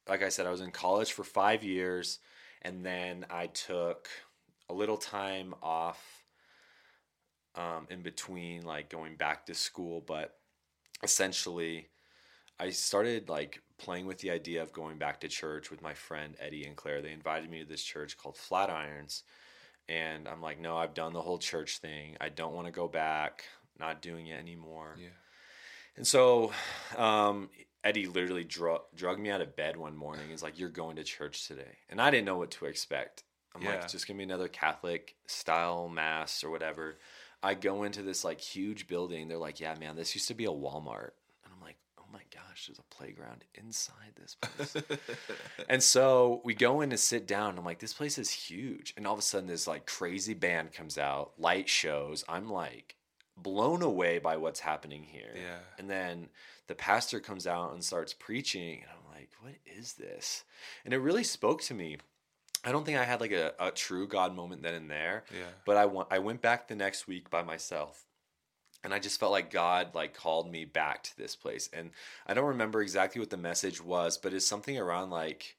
[0.07, 2.19] like I said, I was in college for five years,
[2.61, 4.07] and then I took
[4.69, 6.25] a little time off
[7.55, 10.03] um, in between, like going back to school.
[10.05, 10.35] But
[11.03, 11.87] essentially,
[12.59, 16.35] I started like playing with the idea of going back to church with my friend
[16.39, 17.01] Eddie and Claire.
[17.01, 19.23] They invited me to this church called Flatirons.
[19.89, 22.17] And I'm like, no, I've done the whole church thing.
[22.19, 23.45] I don't want to go back,
[23.79, 24.95] not doing it anymore.
[24.99, 25.09] Yeah.
[25.95, 26.51] And so
[26.97, 27.49] um,
[27.87, 30.25] Eddie literally dro- drugged me out of bed one morning.
[30.29, 31.77] He's like, You're going to church today.
[31.89, 33.23] And I didn't know what to expect.
[33.55, 36.97] I'm like, It's just going to be another Catholic style mass or whatever.
[37.41, 39.29] I go into this like huge building.
[39.29, 41.11] They're like, Yeah, man, this used to be a Walmart.
[41.45, 44.83] And I'm like, Oh my gosh, there's a playground inside this place.
[45.69, 47.57] and so we go in and sit down.
[47.57, 48.93] I'm like, This place is huge.
[48.97, 52.25] And all of a sudden, this like crazy band comes out, light shows.
[52.27, 52.96] I'm like,
[53.37, 55.31] blown away by what's happening here.
[55.35, 55.59] Yeah.
[55.77, 56.29] And then
[56.67, 60.43] the pastor comes out and starts preaching, and I'm like, what is this?
[60.83, 61.97] And it really spoke to me.
[62.65, 65.45] I don't think I had like a, a true God moment then and there, Yeah.
[65.65, 68.03] but I, wa- I went back the next week by myself.
[68.83, 71.67] And I just felt like God like called me back to this place.
[71.73, 71.91] And
[72.25, 75.56] I don't remember exactly what the message was, but it's something around like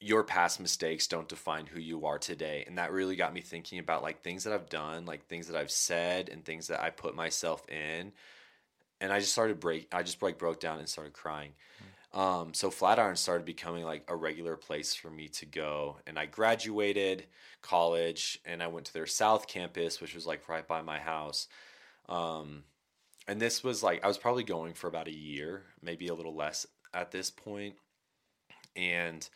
[0.00, 2.64] your past mistakes don't define who you are today.
[2.66, 5.56] And that really got me thinking about like things that i've done like things that
[5.56, 8.12] i've said and things that i put myself in.
[9.00, 11.52] And i just started break i just like broke down and started crying.
[12.12, 15.96] Um, so flatiron started becoming like a regular place for me to go.
[16.06, 17.24] And i graduated
[17.60, 21.48] college and i went to their south campus which was like right by my house.
[22.08, 22.62] Um,
[23.26, 26.36] and this was like i was probably going for about a year maybe a little
[26.36, 27.74] less at this point.
[28.76, 29.28] And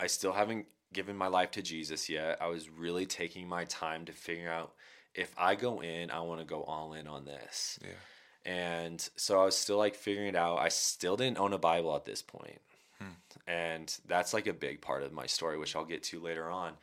[0.00, 2.38] I still haven't given my life to Jesus yet.
[2.40, 4.72] I was really taking my time to figure out
[5.14, 7.78] if I go in, I want to go all in on this.
[7.82, 8.50] Yeah.
[8.52, 10.58] And so I was still like figuring it out.
[10.58, 12.60] I still didn't own a Bible at this point.
[12.98, 13.12] Hmm.
[13.46, 16.74] And that's like a big part of my story, which I'll get to later on.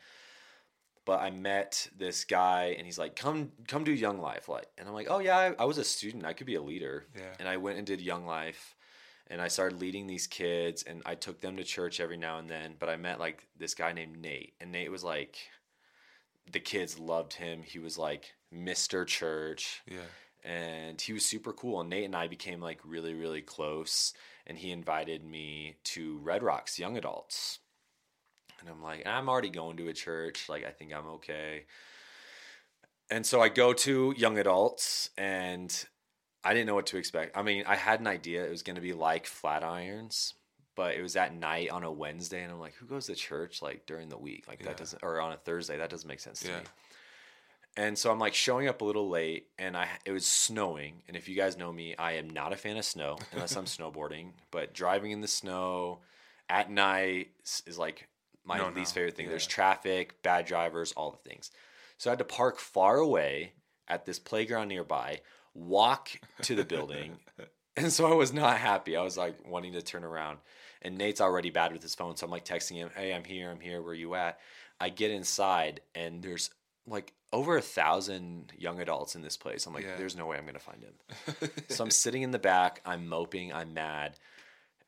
[1.04, 4.48] But I met this guy and he's like, come come do Young Life.
[4.48, 6.26] Like and I'm like, oh yeah, I, I was a student.
[6.26, 7.06] I could be a leader.
[7.16, 7.22] Yeah.
[7.40, 8.76] And I went and did Young Life
[9.28, 12.48] and I started leading these kids and I took them to church every now and
[12.48, 12.74] then.
[12.78, 15.36] But I met like this guy named Nate, and Nate was like,
[16.50, 17.62] the kids loved him.
[17.62, 19.06] He was like Mr.
[19.06, 19.98] Church, Yeah.
[20.42, 21.80] and he was super cool.
[21.80, 24.14] And Nate and I became like really, really close.
[24.46, 27.58] And he invited me to Red Rocks Young Adults.
[28.60, 30.48] And I'm like, I'm already going to a church.
[30.48, 31.66] Like, I think I'm okay.
[33.10, 35.84] And so I go to Young Adults, and
[36.44, 37.36] I didn't know what to expect.
[37.36, 40.34] I mean, I had an idea it was going to be like Flatirons,
[40.76, 43.60] but it was at night on a Wednesday, and I'm like, who goes to church
[43.62, 44.46] like during the week?
[44.48, 44.68] Like Yeah.
[44.68, 46.58] that doesn't, or on a Thursday, that doesn't make sense to Yeah.
[46.60, 46.64] me.
[47.76, 51.02] And so I'm like showing up a little late, and I it was snowing.
[51.06, 53.64] And if you guys know me, I am not a fan of snow unless I'm
[53.76, 54.32] snowboarding.
[54.50, 56.00] But driving in the snow
[56.48, 57.32] at night
[57.66, 58.08] is- like
[58.44, 59.00] my No, least no.
[59.00, 59.26] favorite thing.
[59.26, 59.30] Yeah.
[59.30, 61.50] There's traffic, bad drivers, all the things.
[61.98, 63.52] So I had to park far away
[63.86, 65.20] at this playground nearby,
[65.58, 66.10] walk
[66.42, 67.18] to the building.
[67.76, 68.96] and so I was not happy.
[68.96, 70.38] I was like wanting to turn around.
[70.82, 72.16] And Nate's already bad with his phone.
[72.16, 73.50] So I'm like texting him, Hey, I'm here.
[73.50, 73.82] I'm here.
[73.82, 74.38] Where you at?
[74.80, 76.50] I get inside and there's
[76.86, 79.66] like over a thousand young adults in this place.
[79.66, 79.96] I'm like, Yeah.
[79.96, 81.50] there's no way I'm going to find him.
[81.68, 82.80] so I'm sitting in the back.
[82.86, 83.52] I'm moping.
[83.52, 84.18] I'm mad.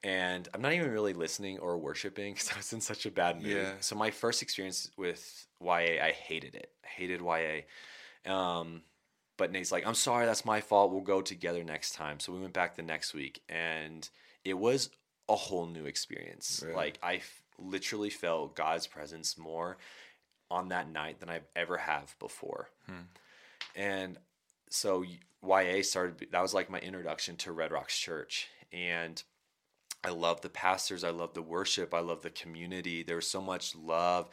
[0.03, 3.43] And I'm not even really listening or worshiping because I was in such a bad
[3.43, 3.53] mood.
[3.53, 3.73] Yeah.
[3.81, 6.71] So my first experience with YA, I hated it.
[6.85, 8.33] I hated YA.
[8.33, 8.83] Um,
[9.41, 10.93] but Nate's like, I'm sorry, that's my fault.
[10.93, 12.21] We'll go together next time.
[12.21, 14.07] So we went back the next week, and
[14.45, 14.91] it was
[15.31, 16.61] a whole new experience.
[16.63, 16.77] Really?
[16.77, 19.79] Like I f- literally felt God's presence more
[20.51, 22.69] on that night than I've ever have before.
[22.87, 23.07] Hmm.
[23.75, 24.19] And
[24.69, 25.07] so
[25.43, 26.27] YA started.
[26.33, 29.23] That was like my introduction to Red Rocks Church, and
[30.03, 31.05] I love the pastors.
[31.05, 31.93] I love the worship.
[31.93, 33.03] I love the community.
[33.03, 34.29] There was so much love.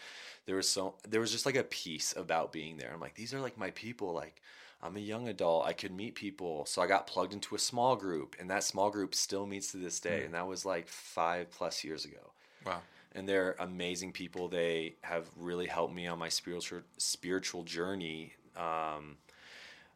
[0.45, 2.91] There was so there was just like a peace about being there.
[2.93, 4.13] I'm like, these are like my people.
[4.13, 4.41] Like,
[4.81, 5.65] I'm a young adult.
[5.65, 6.65] I could meet people.
[6.65, 9.77] So I got plugged into a small group, and that small group still meets to
[9.77, 10.23] this day.
[10.23, 12.31] And that was like five plus years ago.
[12.65, 12.79] Wow.
[13.13, 14.47] And they're amazing people.
[14.47, 18.33] They have really helped me on my spiritual spiritual journey.
[18.55, 19.17] Um,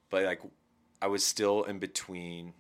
[0.10, 0.42] but like,
[1.02, 2.54] I was still in between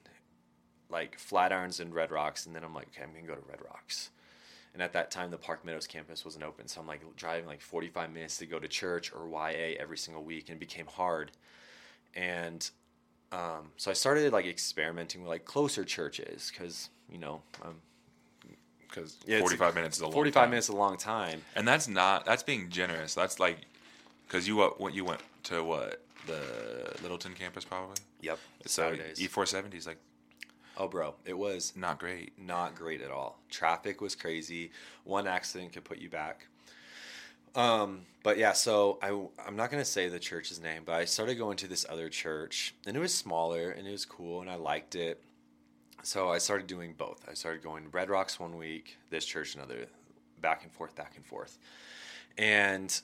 [0.91, 3.59] like Flatirons and Red Rocks, and then I'm like, okay, I'm gonna go to Red
[3.63, 4.09] Rocks.
[4.73, 7.61] And at that time, the Park Meadows campus wasn't open, so I'm like driving like
[7.61, 11.31] 45 minutes to go to church or YA every single week, and it became hard.
[12.15, 12.69] And
[13.31, 17.75] um, so I started like experimenting with like closer churches because you know um,
[18.81, 20.49] Because Yeah, 45 minutes is a long 45 time.
[20.49, 21.41] minutes is a long time.
[21.55, 23.13] And that's not, that's being generous.
[23.13, 23.59] That's like,
[24.27, 26.01] because you, what, what, you went to what?
[26.27, 27.95] The Littleton campus probably?
[28.21, 28.37] Yep.
[28.67, 29.97] So E470 is like
[30.77, 32.33] oh, bro, it was not great.
[32.37, 33.39] not great at all.
[33.49, 34.71] Traffic was crazy.
[35.03, 36.47] One accident could put you back.
[37.53, 39.09] Um, but yeah, so I
[39.45, 42.73] I'm not gonna say the church's name, but I started going to this other church,
[42.87, 45.21] and it was smaller and it was cool, and I liked it.
[46.03, 47.25] So I started doing both.
[47.29, 49.87] I started going Red Rocks one week, this church another,
[50.39, 51.57] back and forth, back and forth,
[52.37, 53.01] and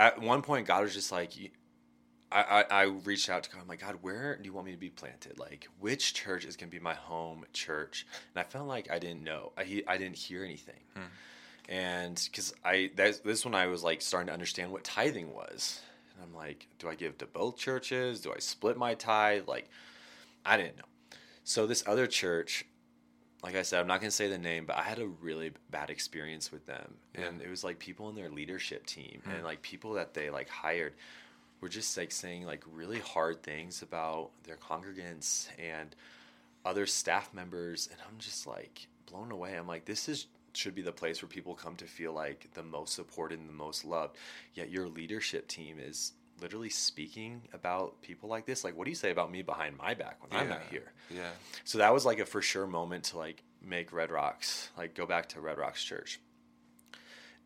[0.00, 1.32] at one point, God was just like,
[2.32, 3.60] I, I, I reached out to God.
[3.62, 5.38] I'm like, God, where do you want me to be planted?
[5.38, 8.06] Like, which church is going to be my home church?
[8.34, 9.52] And I felt like I didn't know.
[9.56, 10.80] I, he- I didn't hear anything.
[10.94, 11.02] Hmm.
[11.68, 15.34] And because I, that's, this is when I was like starting to understand what tithing
[15.34, 15.80] was.
[16.14, 18.20] And I'm like, do I give to both churches?
[18.20, 19.48] Do I split my tithe?
[19.48, 19.68] Like,
[20.44, 20.84] I didn't know.
[21.44, 22.64] So this other church,
[23.42, 25.52] like I said, I'm not going to say the name, but I had a really
[25.70, 26.94] bad experience with them.
[27.14, 29.30] And it was like people in their leadership team hmm.
[29.30, 30.94] and like people that they like hired
[31.60, 35.94] were just like saying like really hard things about their congregants and
[36.64, 39.54] other staff members and I'm just like blown away.
[39.56, 42.62] I'm like this is should be the place where people come to feel like the
[42.62, 44.16] most supported and the most loved.
[44.54, 48.64] Yet your leadership team is literally speaking about people like this.
[48.64, 50.92] Like what do you say about me behind my back when I'm not here?
[51.10, 51.30] Yeah.
[51.64, 55.06] So that was like a for sure moment to like make Red Rocks, like go
[55.06, 56.20] back to Red Rocks Church.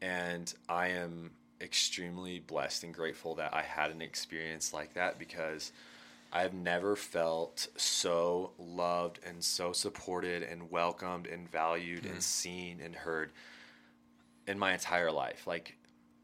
[0.01, 1.33] And I am
[1.65, 5.73] extremely blessed and grateful that I had an experience like that because
[6.33, 12.21] I've never felt so loved and so supported and welcomed and valued and mm-hmm.
[12.21, 13.31] seen and heard
[14.47, 15.47] in my entire life.
[15.47, 15.77] Like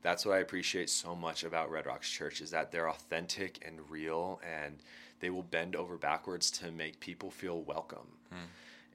[0.03, 3.79] that's what I appreciate so much about Red Rocks Church is that they're authentic and
[3.89, 4.77] real and
[5.21, 8.09] they will bend over backwards to make people feel welcome.
[8.31, 8.47] Hmm.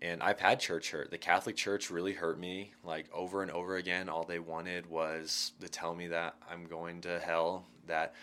[0.02, 1.10] And I've had church hurt.
[1.10, 2.74] The Catholic Church really hurt me.
[2.84, 7.02] Like over and over again, all they wanted was to tell me that I'm going
[7.02, 8.14] to hell, that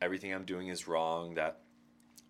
[0.00, 1.60] everything I'm doing is wrong, that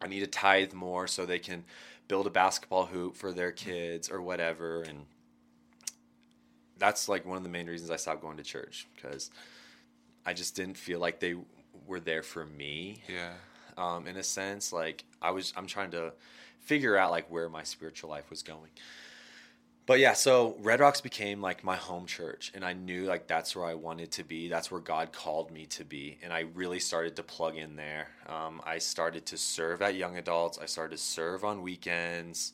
[0.00, 1.64] I need to tithe more so they can
[2.06, 4.82] build a basketball hoop for their kids or whatever.
[4.82, 5.06] And
[6.78, 9.30] that's like one of the main reasons I stopped going to church because
[10.26, 11.36] I just didn't feel like they
[11.86, 13.32] were there for me Yeah.
[13.76, 14.72] um, in a sense.
[14.72, 16.12] Like I was, I'm trying to
[16.62, 18.70] figure out like where my spiritual life was going.
[19.84, 23.56] But yeah, so Red Rocks became like my home church, and I knew like that's
[23.56, 24.48] where I wanted to be.
[24.48, 28.08] That's where God called me to be, and I really started to plug in there.
[28.28, 30.58] Um, I started to serve at young adults.
[30.62, 32.52] I started to serve on weekends.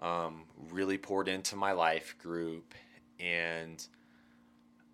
[0.00, 2.74] Um, really poured into my life group,
[3.20, 3.86] and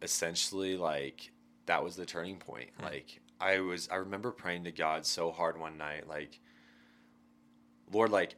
[0.03, 1.31] essentially like
[1.67, 2.71] that was the turning point.
[2.83, 6.41] Like I was, I remember praying to God so hard one night, like
[7.93, 8.35] Lord, like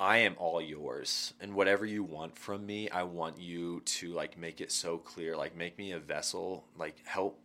[0.00, 4.38] I am all yours and whatever you want from me, I want you to like
[4.38, 7.38] make it so clear, like make me a vessel, like help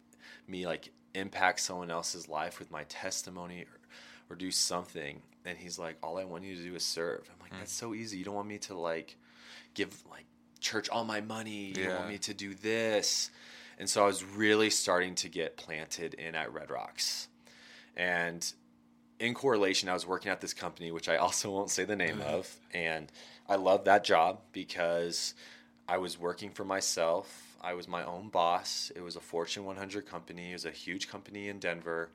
[0.47, 5.21] me like impact someone else's life with my testimony or, or do something.
[5.43, 7.29] And he's like, all I want you to do is serve.
[7.29, 7.59] I'm like, hmm.
[7.59, 8.17] that's so easy.
[8.17, 9.17] You don't want me to like
[9.73, 10.25] give like
[10.61, 11.73] church all my money.
[11.75, 11.97] You Yeah.
[11.97, 13.31] want me to do this.
[13.77, 17.27] And so I was really starting to get planted in at Red Rocks.
[17.97, 18.49] And
[19.19, 22.21] in correlation, I was working at this company, which I also won't say the name
[22.25, 22.54] of.
[22.73, 23.12] And
[23.47, 25.34] I loved that job because
[25.88, 27.58] I was working for myself.
[27.62, 28.91] I was my own boss.
[28.95, 32.10] It was a Fortune 100 company, it was a huge company in Denver.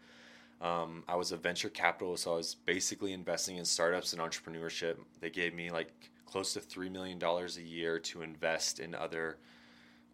[0.60, 4.96] Um, I was a venture capitalist, so I was basically investing in startups and entrepreneurship.
[5.20, 5.90] They gave me like
[6.26, 9.38] close to $3 million a year to invest in other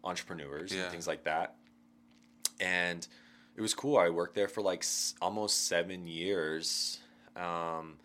[0.05, 0.83] entrepreneurs Yeah.
[0.83, 1.55] and things like that.
[2.61, 3.05] And
[3.57, 3.97] it was cool.
[3.97, 6.99] I worked there for like s- almost seven years.
[7.35, 7.95] Um,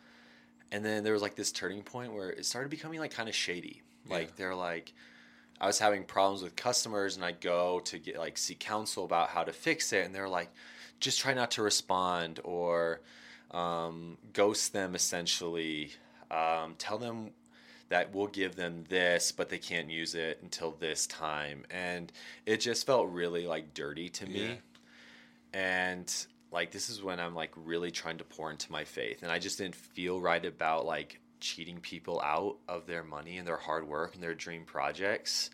[0.73, 3.35] and then there was like this turning point where it started becoming like kind of
[3.35, 3.83] shady.
[4.09, 4.33] Like Yeah.
[4.37, 4.93] they're like,
[5.61, 9.29] I was having problems with customers and I go to get like seek counsel about
[9.29, 10.05] how to fix it.
[10.07, 10.51] And they're like,
[11.01, 13.01] just try not to respond or
[13.51, 15.91] um, ghost them essentially.
[16.31, 17.31] Um, tell them
[17.91, 21.65] that we'll give them this, but they can't use it until this time.
[21.71, 22.11] And
[22.47, 24.47] it just felt really like dirty to me.
[24.47, 24.55] Yeah.
[25.55, 26.13] And
[26.51, 29.23] like this is when I'm like really trying to pour into my faith.
[29.23, 33.47] And I just didn't feel right about like cheating people out of their money and
[33.47, 35.51] their hard work and their dream projects.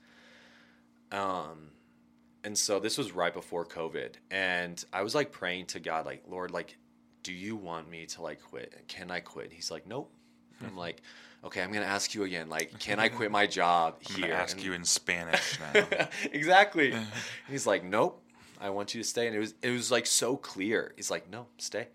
[1.11, 1.71] Um
[2.45, 4.15] and so this was right before COVID.
[4.31, 6.77] And I was like praying to God, like, Lord, like,
[7.25, 8.73] do you want me to like quit?
[8.87, 9.47] Can I quit?
[9.47, 10.13] And He's like, Nope.
[10.61, 11.03] And I'm like,
[11.45, 12.49] okay, I'm gonna ask you again.
[12.49, 14.33] Like, can I quit my job I'm here?
[14.35, 15.87] ask And- you in Spanish now.
[16.33, 16.93] exactly.
[16.93, 17.07] And
[17.49, 18.23] he's like, nope,
[18.61, 19.27] I want you to stay.
[19.27, 20.93] And it was it was like so clear.
[20.97, 21.89] He's like, no, stay.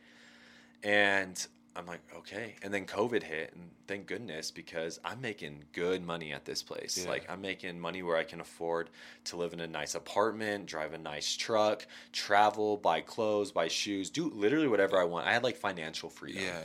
[0.84, 1.46] And
[1.76, 2.56] I'm like, okay.
[2.62, 7.00] And then COVID hit, and thank goodness because I'm making good money at this place.
[7.04, 7.10] Yeah.
[7.10, 8.90] Like I'm making money where I can afford
[9.26, 14.10] to live in a nice apartment, drive a nice truck, travel, buy clothes, buy shoes,
[14.10, 15.26] do literally whatever I want.
[15.28, 16.62] I had like financial freedom yeah.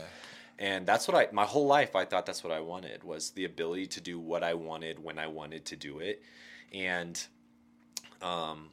[0.59, 3.45] and that's what i my whole life i thought that's what i wanted was the
[3.45, 6.21] ability to do what i wanted when i wanted to do it
[6.73, 7.27] and
[8.21, 8.69] um,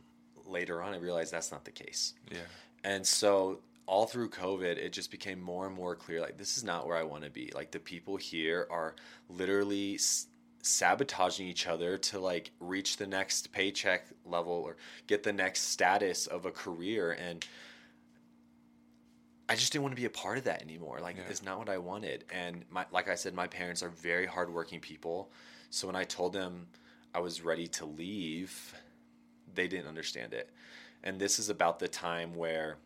[0.49, 2.39] later on i realized that's not the case Yeah.
[2.85, 6.65] and so all through covid it just became more and more clear like this is
[6.65, 8.95] not where i want to be like the people here are
[9.29, 10.27] literally s-
[10.63, 16.27] sabotaging each other to like reach the next paycheck level or get the next status
[16.27, 17.47] of a career and
[19.49, 20.99] I just didn't want to be a part of that anymore.
[21.01, 21.23] Like Yeah.
[21.31, 22.25] it's not what I wanted.
[22.33, 25.31] And my like I said, my parents are very hardworking people.
[25.71, 26.67] So when I told them
[27.15, 28.75] I was ready to leave,
[29.57, 30.51] they didn't understand it.
[31.03, 32.77] And this is about the time where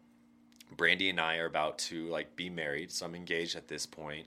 [0.76, 2.90] Brandy and I are about to like be married.
[2.90, 4.26] So I'm engaged at this point.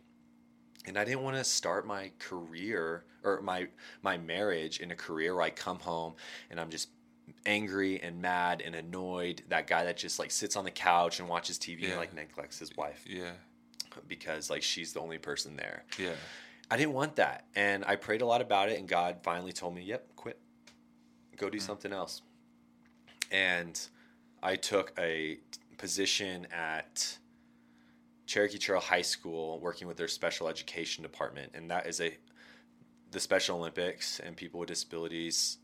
[0.86, 3.68] And I didn't want to start my career or my
[4.02, 6.14] my marriage in a career where I come home
[6.50, 6.90] and I'm just
[7.46, 9.44] angry and mad and annoyed.
[9.48, 11.90] That guy that just like sits on the couch and watches TV Yeah.
[11.90, 13.32] and like neglects his wife Yeah.
[14.08, 15.86] because like she's the only person there.
[15.98, 16.16] Yeah.
[16.70, 17.46] I didn't want that.
[17.56, 20.40] And I prayed a lot about it and God finally told me, "Yep, quit.
[21.38, 21.66] Go do mm-hmm.
[21.66, 22.22] something else."
[23.32, 23.80] And
[24.42, 25.40] I took a
[25.78, 27.18] position at
[28.26, 32.16] Cherokee Trail High School working with their special education department and that is a
[33.12, 35.58] the Special Olympics and people with disabilities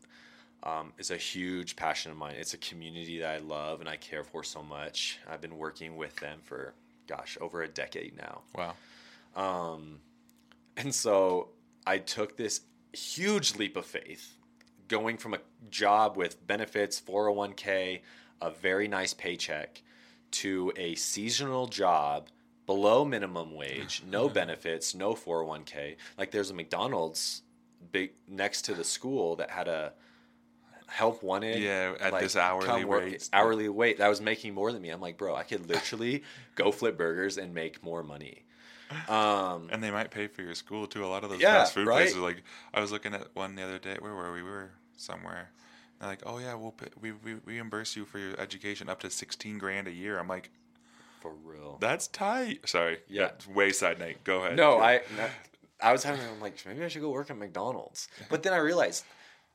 [0.62, 2.36] um, is a huge passion of mine.
[2.38, 5.18] It's a community that I love and I care for so much.
[5.28, 6.74] I've been working with them for
[7.10, 8.42] gosh, over a decade now.
[8.54, 8.74] Wow.
[9.34, 9.98] Um,
[10.76, 11.48] and so
[11.86, 12.60] I took this
[12.92, 14.36] huge leap of faith,
[14.90, 15.38] going from a
[15.70, 18.00] job with benefits, 401k,
[18.42, 19.82] a very nice paycheck,
[20.32, 22.28] to a seasonal job
[22.66, 25.96] below minimum wage, no benefits, no 401k.
[26.18, 27.42] Like there's a McDonald's
[27.92, 29.94] big next to the school that had a
[30.88, 31.60] help wanted.
[31.60, 33.28] Yeah, at like, this hourly rate.
[33.32, 34.90] Hourly wait that was making more than me.
[34.90, 36.24] I'm like, bro, I could literally
[36.56, 38.44] go flip burgers and make more money.
[39.08, 41.04] Um, And they might pay for your school too.
[41.04, 41.96] A lot of those Yeah, fast food right?
[41.96, 42.42] places, like
[42.74, 43.96] I was looking at one the other day.
[43.98, 44.42] Where were we?
[44.42, 45.50] We were somewhere.
[45.98, 49.10] They're like, oh yeah, we'll pay, we, we reimburse you for your education up to
[49.10, 50.18] sixteen grand a year.
[50.18, 50.50] I'm like,
[51.20, 51.76] for real.
[51.80, 52.66] that's tight.
[52.68, 52.98] Sorry.
[53.08, 53.26] Yeah.
[53.26, 54.24] that's way side night.
[54.24, 54.56] Go ahead.
[54.56, 55.02] No, I
[55.80, 58.08] I was having I'm like maybe I should go work at McDonald's.
[58.30, 59.04] But then I realized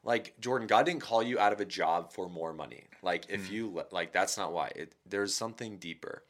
[0.03, 2.83] like Jordan, God didn't call you out of a job for more money.
[3.01, 4.71] Like if you like that's not why.
[4.75, 6.23] It, there's something deeper.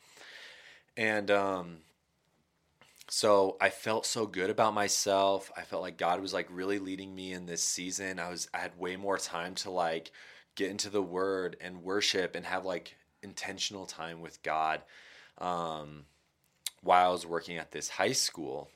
[0.98, 1.78] And um
[3.08, 5.52] so I felt so good about myself.
[5.56, 8.20] I felt like God was like really leading me in this season.
[8.20, 10.12] I was I had way more time to like
[10.56, 14.82] get into the word and worship and have like intentional time with God.
[15.38, 16.06] Um
[16.82, 18.70] while I was working at this high school.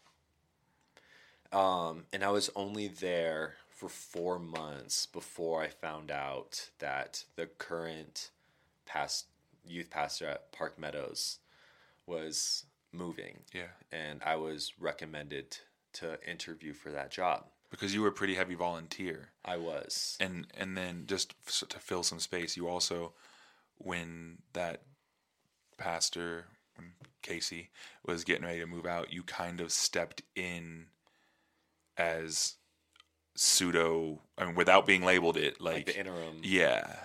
[1.52, 7.46] Um, and I was only there for four months before I found out that the
[7.46, 8.32] current
[8.86, 9.28] past
[9.66, 11.38] youth pastor at Park Meadows
[12.08, 15.58] was moving, Yeah, and I was recommended
[15.94, 17.46] to interview for that job.
[17.72, 20.18] because you were a pretty heavy volunteer, I was.
[20.20, 21.34] and and then just
[21.70, 23.14] to fill some space, you also,
[23.78, 24.82] when that
[25.78, 27.70] pastor when Casey
[28.06, 30.88] was getting ready to move out, you kind of stepped in
[31.98, 32.56] as
[33.36, 34.22] pseudo.
[34.38, 36.96] I mean, without being labeled it, like like, the interim yeah,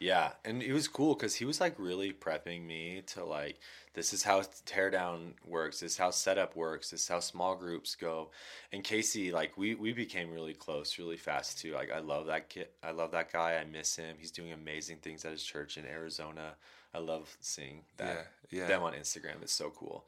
[0.00, 3.58] Yeah, and it was cool because he was like really prepping me to like,
[3.94, 7.94] this is how teardown works, this is how setup works, this is how small groups
[7.94, 8.30] go.
[8.72, 11.72] And Casey, like we we became really close really fast too.
[11.72, 13.54] Like I love that kid, I love that guy.
[13.56, 14.16] I miss him.
[14.18, 16.54] He's doing amazing things at his church in Arizona.
[16.92, 18.66] I love seeing that Yeah, yeah.
[18.66, 19.42] them on Instagram.
[19.42, 20.04] It's so cool.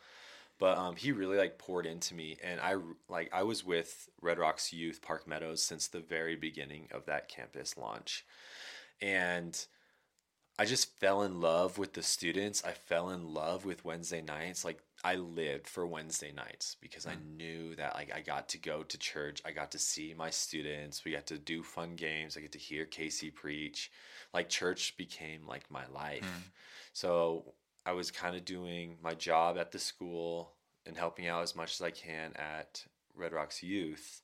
[0.58, 2.76] But um, he really like poured into me, and I
[3.08, 7.28] like I was with Red Rocks Youth Park Meadows since the very beginning of that
[7.28, 8.24] campus launch,
[9.02, 9.66] and
[10.58, 12.64] I just fell in love with the students.
[12.64, 14.64] I fell in love with Wednesday nights.
[14.64, 18.82] Like I lived for Wednesday nights because I knew that like I got to go
[18.82, 19.42] to church.
[19.44, 21.04] I got to see my students.
[21.04, 22.36] We got to do fun games.
[22.36, 23.90] I get to hear Casey preach.
[24.32, 26.24] Like church became like my life.
[26.94, 27.52] So
[27.84, 30.52] I was kind of doing my job at the school
[30.86, 32.82] and helping out as much as I can at
[33.14, 34.22] Red Rocks Youth.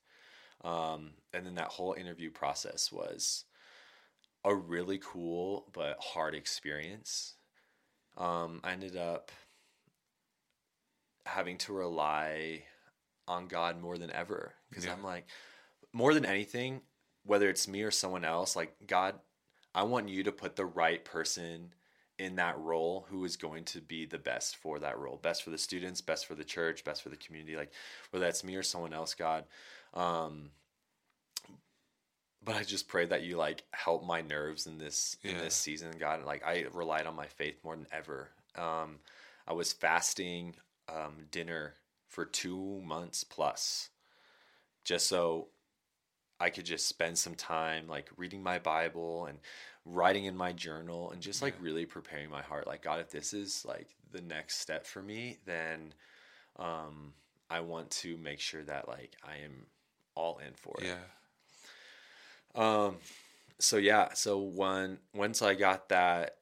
[0.64, 3.44] Um, and then that whole interview process was
[4.44, 7.34] a really cool but hard experience.
[8.16, 9.30] Um, I ended up
[11.26, 12.64] having to rely
[13.28, 14.92] on God more than ever because Yeah.
[14.92, 15.26] I'm like,
[15.92, 16.82] more than anything,
[17.24, 19.18] whether it's me or someone else, like God,
[19.74, 21.74] I want you to put the right person
[22.18, 25.50] in that role who is going to be the best for that role, best for
[25.50, 27.56] the students, best for the church, best for the community.
[27.56, 27.72] Like
[28.10, 29.44] whether that's me or someone else, God.
[29.94, 30.50] Um,
[32.44, 35.92] but I just pray that you like help my nerves in this in this season,
[35.98, 36.24] God.
[36.24, 38.30] Like I relied on my faith more than ever.
[38.56, 38.98] Um,
[39.46, 40.54] I was fasting
[40.88, 41.74] um, dinner
[42.08, 43.90] for two months plus,
[44.84, 45.48] just so
[46.40, 49.38] I could just spend some time like reading my Bible and
[49.84, 51.64] writing in my journal and just like Yeah.
[51.64, 52.66] really preparing my heart.
[52.66, 55.94] Like God, if this is like the next step for me, then
[56.56, 57.14] um,
[57.48, 59.66] I want to make sure that like I am
[60.14, 60.86] all in for it.
[60.86, 61.04] Yeah.
[62.54, 62.96] Um,
[63.58, 66.36] so yeah, so when once I got that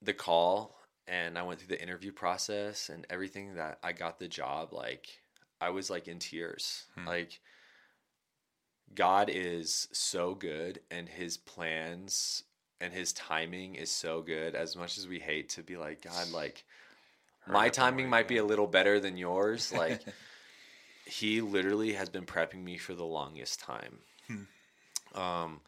[0.00, 0.76] the call
[1.06, 5.08] and I went through the interview process and everything that I got the job, like
[5.60, 6.84] I was like in tears.
[6.96, 7.06] Hmm.
[7.06, 7.40] Like
[8.94, 12.44] God is so good and his plans
[12.80, 16.30] and his timing is so good as much as we hate to be like God
[16.32, 16.64] like
[17.40, 20.02] Heard my timing might be a little better than yours like
[21.06, 24.42] he literally has been prepping me for the longest time Hmm.
[25.14, 25.60] Um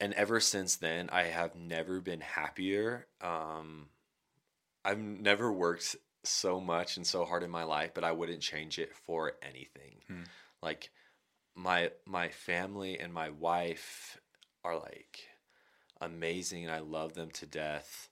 [0.00, 3.88] and ever since then i have never been happier um
[4.84, 8.78] i've never worked so much and so hard in my life but i wouldn't change
[8.78, 10.22] it for anything Hmm.
[10.62, 10.90] like
[11.54, 14.18] my my family and my wife
[14.64, 15.20] are like
[16.00, 18.08] amazing and I love them to death.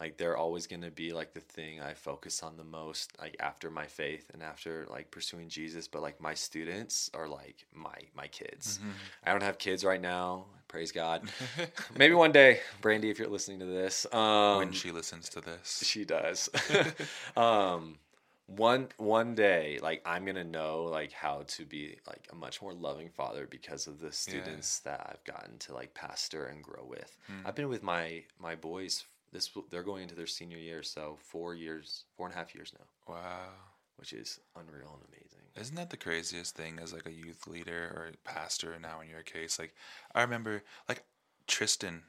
[0.00, 3.36] Like they're always going to be like the thing I focus on the most like
[3.38, 7.96] after my faith and after like pursuing Jesus, but like my students are like my
[8.16, 8.78] my kids.
[8.78, 8.90] Mm-hmm.
[9.24, 11.28] I don't have kids right now, praise God.
[11.96, 14.06] Maybe one day, Brandy if you're listening to this.
[14.12, 15.82] Um when she listens to this.
[15.86, 16.48] she does.
[17.36, 17.98] um,
[18.46, 22.72] one one day, like I'm gonna know like how to be like a much more
[22.72, 27.16] loving father because of the students that I've gotten to like pastor and grow with.
[27.26, 27.46] Hmm.
[27.46, 29.04] I've been with my my boys.
[29.32, 32.72] This they're going into their senior year, so four years, four and a half years
[32.78, 33.48] now, Wow.
[33.96, 35.40] which is unreal and amazing.
[35.56, 39.22] Isn't that the craziest thing as like a youth leader or pastor now in your
[39.22, 39.58] case?
[39.58, 39.74] Like
[40.14, 41.04] I remember like
[41.46, 42.02] Tristan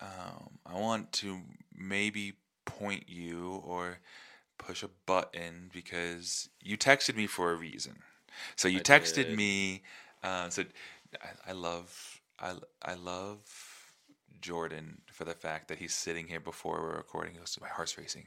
[0.00, 1.40] um, i want to
[1.74, 2.34] maybe
[2.66, 3.98] point you or
[4.58, 7.96] push a button because you texted me for a reason
[8.56, 9.36] so you I texted did.
[9.36, 9.82] me
[10.22, 10.64] uh, so
[11.22, 12.11] I, I love
[12.42, 13.38] I, I love
[14.40, 17.32] Jordan for the fact that he's sitting here before we're recording.
[17.32, 18.26] He goes, "My heart's racing.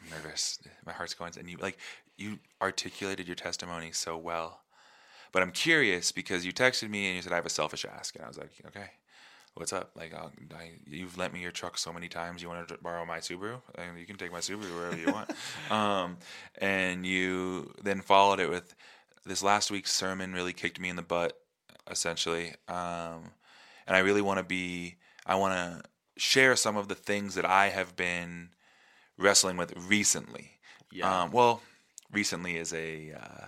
[0.00, 0.58] I'm nervous.
[0.86, 1.78] My heart's going." And you like
[2.16, 4.62] you articulated your testimony so well.
[5.32, 8.16] But I'm curious because you texted me and you said I have a selfish ask,
[8.16, 8.90] and I was like, "Okay,
[9.54, 9.90] what's up?
[9.94, 12.42] Like, I'll, I, you've lent me your truck so many times.
[12.42, 13.60] You want to borrow my Subaru?
[13.74, 15.30] And you can take my Subaru wherever you want."
[15.70, 16.16] um,
[16.58, 18.74] and you then followed it with
[19.26, 21.38] this last week's sermon really kicked me in the butt,
[21.90, 22.54] essentially.
[22.66, 23.30] Um,
[23.86, 27.44] and I really want to be I want to share some of the things that
[27.44, 28.50] I have been
[29.18, 30.52] wrestling with recently.
[30.90, 31.22] Yeah.
[31.22, 31.62] Um, well,
[32.12, 33.46] recently is a uh,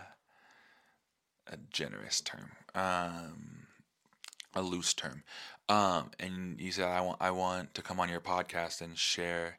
[1.48, 3.66] a generous term, um,
[4.54, 5.22] a loose term.
[5.68, 9.58] Um, and you said I want I want to come on your podcast and share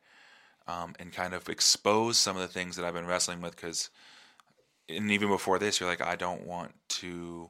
[0.68, 3.90] um, and kind of expose some of the things that I've been wrestling with because,
[4.90, 7.50] and even before this, you're like I don't want to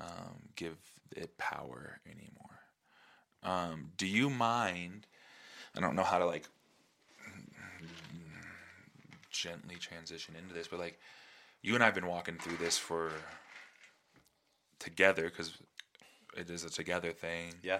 [0.00, 0.76] um, give
[1.14, 2.55] it power anymore.
[3.46, 5.06] Um, do you mind?
[5.76, 6.48] I don't know how to like
[9.30, 10.98] gently transition into this, but like
[11.62, 13.12] you and I've been walking through this for
[14.78, 15.52] together because
[16.36, 17.54] it is a together thing.
[17.62, 17.78] yeah.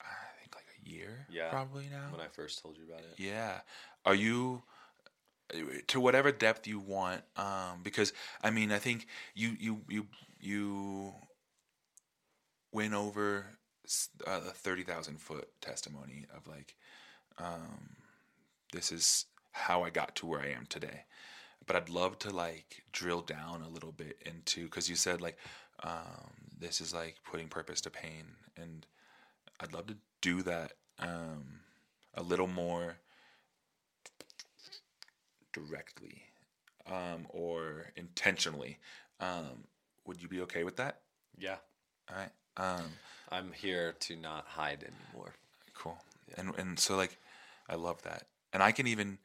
[0.00, 1.50] I think like a year, Yeah.
[1.50, 2.08] probably now.
[2.10, 3.14] When I first told you about it.
[3.18, 3.60] Yeah.
[4.04, 4.62] Are you
[5.88, 7.22] to whatever depth you want?
[7.36, 8.12] Um, because
[8.42, 10.06] I mean, I think you you you
[10.40, 11.12] you
[12.72, 13.46] went over
[14.26, 16.76] uh, a thirty thousand foot testimony of like,
[17.38, 17.96] um,
[18.72, 21.04] this is how I got to where I am today.
[21.66, 25.38] But I'd love to like drill down a little bit into because you said like,
[25.82, 28.24] um, this is like putting purpose to pain,
[28.56, 28.86] and
[29.60, 31.60] I'd love to do that um,
[32.14, 32.96] a little more
[35.52, 36.22] directly
[36.86, 38.78] um, or intentionally.
[39.20, 39.64] Um,
[40.06, 41.00] would you be okay with that?
[41.38, 41.56] Yeah.
[42.10, 42.30] All right.
[42.56, 42.92] Um,
[43.30, 45.34] I'm here to not hide anymore.
[45.74, 45.98] cool.
[46.36, 47.16] And and so like,
[47.68, 48.26] I love that.
[48.52, 49.18] And I can even,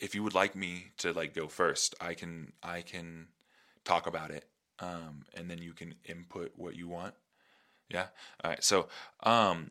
[0.00, 3.28] if you would like me to like go first, I can I can
[3.84, 4.44] talk about it,
[4.80, 7.14] um, and then you can input what you want.
[7.88, 8.06] Yeah.
[8.42, 8.62] All right.
[8.62, 8.88] So,
[9.22, 9.70] um,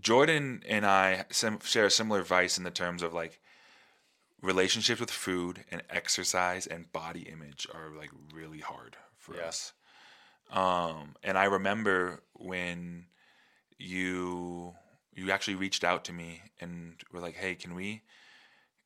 [0.00, 3.40] Jordan and I sim- share a similar vice in the terms of like
[4.42, 9.46] relationships with food and exercise and body image are like really hard for Yeah.
[9.48, 9.72] us.
[10.50, 13.06] Um, and I remember when
[13.78, 14.74] you
[15.14, 18.02] you actually reached out to me and were like, "Hey, can we?"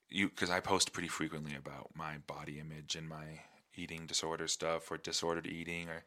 [0.08, 3.40] You because I post pretty frequently about my body image and my
[3.76, 6.04] eating disorder stuff or disordered eating or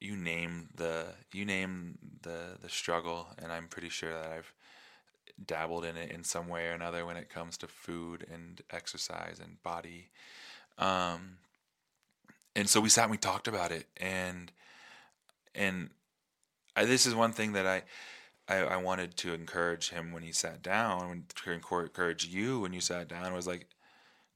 [0.00, 4.52] you name the you name the the struggle and I'm pretty sure that I've
[5.46, 9.40] dabbled in it in some way or another when it comes to food and exercise
[9.42, 10.08] and body
[10.78, 11.38] um
[12.54, 14.52] and so we sat and we talked about it and
[15.54, 15.90] and
[16.74, 17.82] I, this is one thing that I,
[18.48, 22.72] I I wanted to encourage him when he sat down to encour- encourage you when
[22.72, 23.68] you sat down was like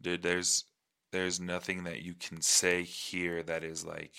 [0.01, 0.65] dude there's
[1.13, 4.13] there's nothing that you can say here that is like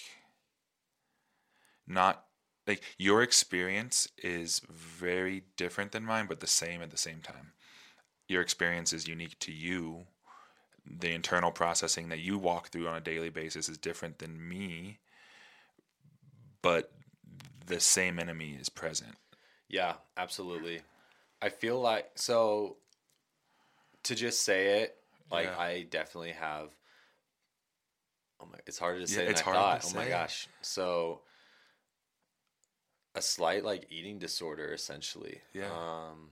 [1.88, 2.26] not
[2.68, 7.54] like your experience is very different than mine but the same at the same time.
[8.28, 10.08] Your experience is unique to you
[10.90, 15.00] the internal processing that you walk through on a daily basis is different than me
[16.62, 16.92] but
[17.66, 19.16] the same enemy is present
[19.70, 20.82] Yeah, absolutely.
[21.42, 22.78] I feel like so
[24.04, 24.96] to just say it,
[25.32, 25.58] like Yeah.
[25.60, 26.72] I definitely have
[28.40, 29.86] Oh my it's harder to Yeah, say than it's I hard to thought.
[29.86, 30.48] Oh my gosh.
[30.62, 31.22] So
[33.16, 35.42] a slight like eating disorder essentially.
[35.54, 35.66] Yeah.
[35.70, 36.32] Um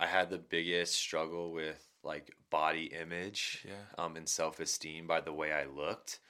[0.00, 4.02] I had the biggest struggle with like body image Yeah.
[4.04, 6.20] um and self-esteem by the way I looked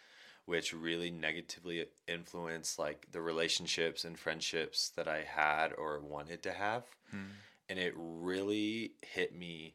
[0.47, 6.53] which really negatively influenced like the relationships and friendships that I had or wanted to
[6.53, 6.85] have.
[7.11, 7.31] Hmm.
[7.71, 9.75] And it really hit me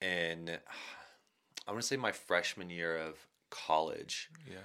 [0.00, 0.56] in
[1.66, 3.16] I want to say my freshman year of
[3.50, 4.30] college.
[4.48, 4.62] yeah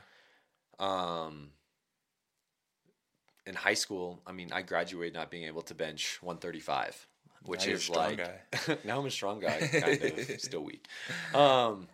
[0.79, 1.51] Um
[3.45, 7.07] in high school, I mean, I graduated not being able to bench 135,
[7.43, 8.19] which Now is like
[8.85, 10.85] now I'm a strong guy, kind of still weak.
[11.33, 11.87] Um,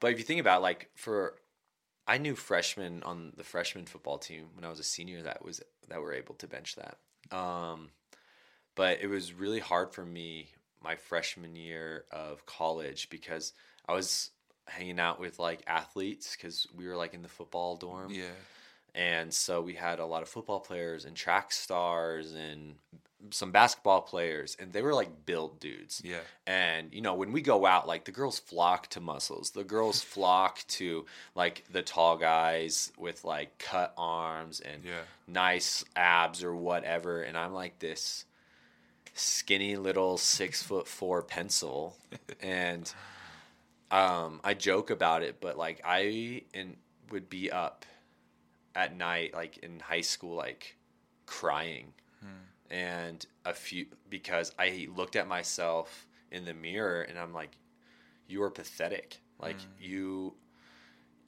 [0.00, 1.34] but if you think about like for,
[2.06, 5.62] I knew freshmen on the freshman football team when I was a senior that was
[5.88, 6.98] that were able to bench that.
[7.36, 7.90] Um,
[8.74, 10.48] but it was really hard for me
[10.82, 13.52] my freshman year of college because
[13.88, 14.30] I was
[14.66, 18.24] hanging out with like athletes because we were like in the football dorm yeah
[18.94, 22.74] and so we had a lot of football players and track stars and
[23.30, 26.02] some basketball players and they were like built dudes.
[26.04, 26.18] Yeah.
[26.46, 29.50] And you know when we go out like the girls flock to muscles.
[29.52, 35.00] The girls flock to like the tall guys with like cut arms and Yeah.
[35.26, 38.26] nice abs or whatever and i'm like this
[39.14, 41.96] skinny little six foot four pencil.
[42.42, 42.92] And
[43.90, 46.76] um i joke about it but like i and
[47.10, 47.84] would be up
[48.74, 50.76] at night like in high school like
[51.26, 51.92] crying.
[52.20, 52.74] Hmm.
[52.74, 57.58] And a few because i looked at myself in the mirror and i'm like
[58.26, 59.20] you are pathetic.
[59.38, 59.68] Like hmm.
[59.80, 60.34] you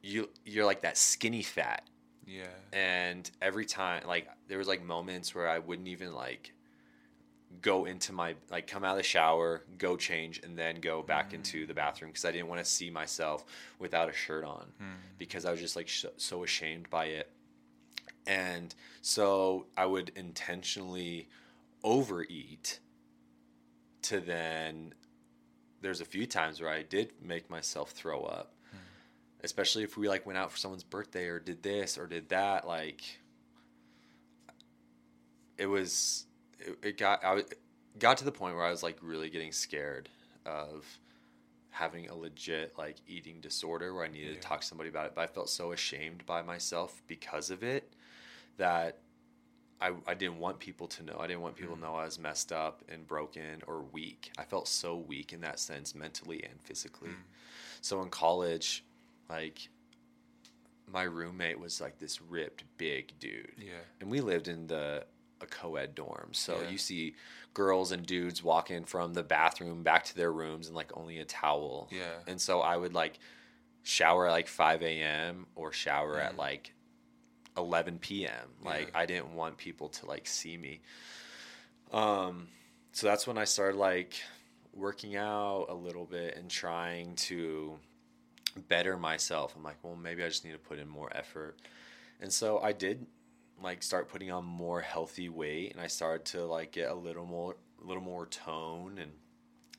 [0.02, 1.82] you you're like that skinny fat.
[2.26, 2.46] Yeah.
[2.72, 6.52] And every time like there was like moments where i wouldn't even like
[7.62, 11.32] go into my like come out of the shower, go change, and then go back
[11.32, 11.76] into the hmm.
[11.76, 13.44] bathroom because I didn't want to see myself
[13.78, 14.66] without a shirt on
[15.18, 17.30] because I was just like so, so ashamed by it.
[18.26, 21.28] And so I would intentionally
[21.84, 22.80] overeat
[24.02, 24.94] to then
[25.80, 28.52] there's a few times where I did make myself throw up.
[28.72, 28.78] Hmm.
[29.44, 32.66] Especially if we like went out for someone's birthday or did this or did that
[32.66, 33.02] like
[35.58, 36.26] it was
[36.58, 37.42] it, it got I
[37.98, 40.08] got to the point where I was like really getting scared
[40.44, 40.84] of
[41.70, 44.34] having a legit like eating disorder where I needed Yeah.
[44.34, 45.12] to talk to somebody about it.
[45.14, 47.92] But I felt so ashamed by myself because of it
[48.56, 48.98] that
[49.80, 51.16] I, I didn't want people to know.
[51.20, 54.32] I didn't want people to know I was messed up and broken or weak.
[54.38, 57.10] I felt so weak in that sense, mentally and physically.
[57.82, 58.84] So in college,
[59.28, 59.68] like
[60.90, 63.72] my roommate was like this ripped big dude Yeah.
[64.00, 65.04] and we lived in the
[65.40, 66.68] a co-ed dorm so Yeah.
[66.70, 67.14] you see
[67.52, 71.24] girls and dudes walking from the bathroom back to their rooms in like only a
[71.26, 72.20] towel Yeah.
[72.28, 73.18] and so i would like
[73.82, 76.38] shower at like 5 a.m or shower at Mhm.
[76.38, 76.72] like
[77.56, 78.32] 11 p.m
[78.64, 78.98] like Yeah.
[79.00, 80.80] i didn't want people to like see me.
[81.92, 82.48] Um
[82.92, 84.14] so that's when i started like
[84.74, 87.78] working out a little bit and trying to
[88.68, 89.54] better myself.
[89.56, 91.56] I'm like well maybe i just need to put in more effort.
[92.20, 93.06] And so i did
[93.62, 97.24] like start putting on more healthy weight and I started to like get a little
[97.24, 99.10] more a little more tone and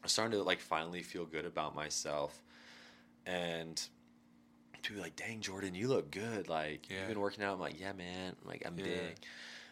[0.04, 2.42] I started to like finally feel good about myself.
[3.28, 3.80] And
[4.84, 6.48] to be like dang Jordan you look good.
[6.50, 7.00] Like Yeah.
[7.00, 7.54] you've been working out.
[7.54, 8.36] I'm like yeah man.
[8.46, 8.84] Like I'm Yeah.
[8.84, 9.18] big.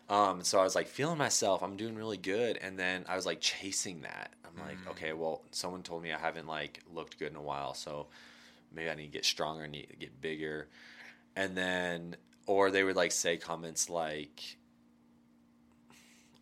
[0.10, 1.62] Um so I was like feeling myself.
[1.64, 2.58] I'm doing really good.
[2.58, 4.32] And then I was like chasing that.
[4.46, 4.92] I'm like Mm.
[4.92, 7.74] okay well someone told me I haven't like looked good in a while.
[7.74, 8.08] So
[8.74, 9.64] maybe I need to get stronger.
[9.64, 10.68] I need to get bigger.
[11.36, 12.16] And then
[12.48, 14.58] or they would like say comments like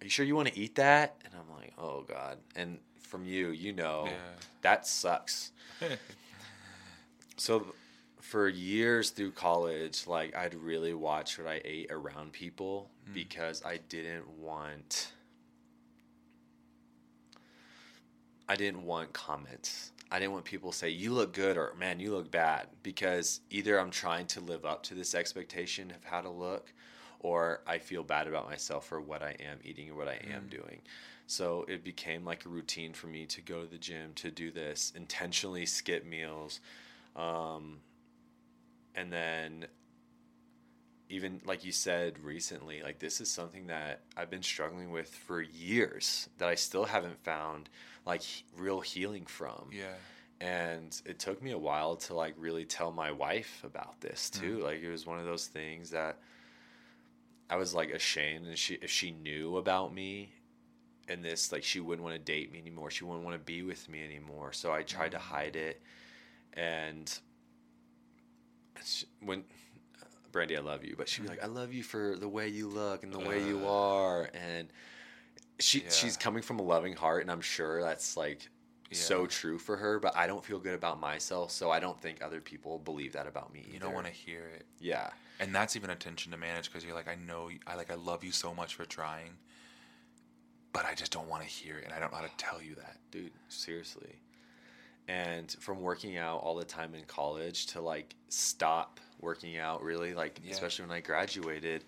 [0.02, 1.16] are you sure you want to eat that?
[1.24, 2.38] And i'm like oh god.
[2.56, 4.18] And from you you know Yeah.
[4.62, 5.52] that sucks.
[7.38, 7.74] So
[8.34, 13.14] for years through college like i'd really watch what i ate around people Mm.
[13.14, 15.12] because i didn't want
[18.50, 22.00] i didn't want comments i didn't want people to say you look good or man
[22.00, 26.20] you look bad because either i'm trying to live up to this expectation of how
[26.22, 26.74] to look
[27.20, 30.46] or i feel bad about myself for what i am eating or what i am
[30.46, 30.50] Mm.
[30.50, 30.82] doing
[31.28, 34.50] so it became like a routine for me to go to the gym to do
[34.50, 36.62] this intentionally skip meals
[37.16, 37.78] um,
[38.96, 39.66] and then
[41.10, 45.42] even like you said recently like this is something that i've been struggling with for
[45.42, 47.70] years that i still haven't found
[48.06, 48.22] like
[48.58, 49.70] real healing from.
[49.72, 49.96] Yeah.
[50.42, 54.58] and it took me a while to like really tell my wife about this too.
[54.58, 54.64] Mm.
[54.64, 56.20] Like it was one of those things that
[57.50, 60.32] i was like ashamed and she if she knew about me
[61.10, 62.90] and this like she wouldn't want to date me anymore.
[62.90, 64.54] She wouldn't want to be with me anymore.
[64.54, 65.22] So i tried to mm.
[65.22, 65.82] hide it.
[66.54, 67.12] And
[68.84, 69.44] she, when
[70.32, 72.68] brandy i love you but she'd be like i love you for the way you
[72.68, 73.72] look and the way you Uh.
[73.72, 74.68] are and
[75.60, 75.90] she Yeah.
[75.92, 78.50] she's coming from a loving heart and i'm sure that's like
[78.92, 82.22] so true for her, but I don't feel good about myself, so I don't think
[82.22, 83.66] other people believe that about me.
[83.74, 84.68] You don't want to hear it.
[84.80, 85.10] Yeah,
[85.40, 87.96] and that's even a tension to manage because you're like i know I like i
[87.96, 89.32] love you so much for trying
[90.74, 92.62] but i just don't want to hear it and i don't know how to tell
[92.62, 94.16] you that dude, seriously.
[95.08, 100.14] And from working out all the time in college to like stop working out, really,
[100.14, 100.52] like Yeah.
[100.52, 101.84] especially when I graduated,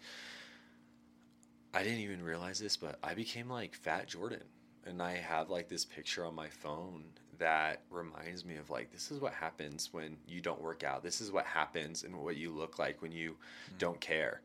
[1.74, 4.44] I didn't even realize this, but I became like Fat Jordan.
[4.86, 7.06] And I have like this picture on my phone
[7.38, 11.04] that reminds me of like, this is what happens when you don't work out.
[11.04, 13.78] This is what happens and what you look like when you mm.
[13.78, 14.42] don't care.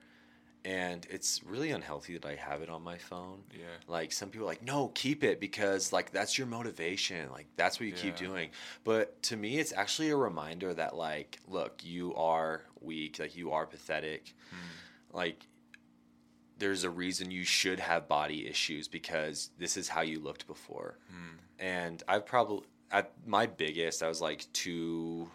[0.64, 3.40] And it's really unhealthy that I have it on my phone.
[3.52, 7.30] yeah Like some people are like, no, keep it because like that's your motivation.
[7.30, 8.50] Like that's what you keep doing.
[8.84, 13.18] But to me, it's actually a reminder that like, look, you are weak.
[13.18, 14.34] Like you are pathetic.
[14.50, 15.16] Hmm.
[15.16, 15.46] Like
[16.58, 20.98] there's a reason you should have body issues because this is how you looked before.
[21.10, 21.36] Hmm.
[21.58, 25.30] And I've probably at my biggest, I was like two.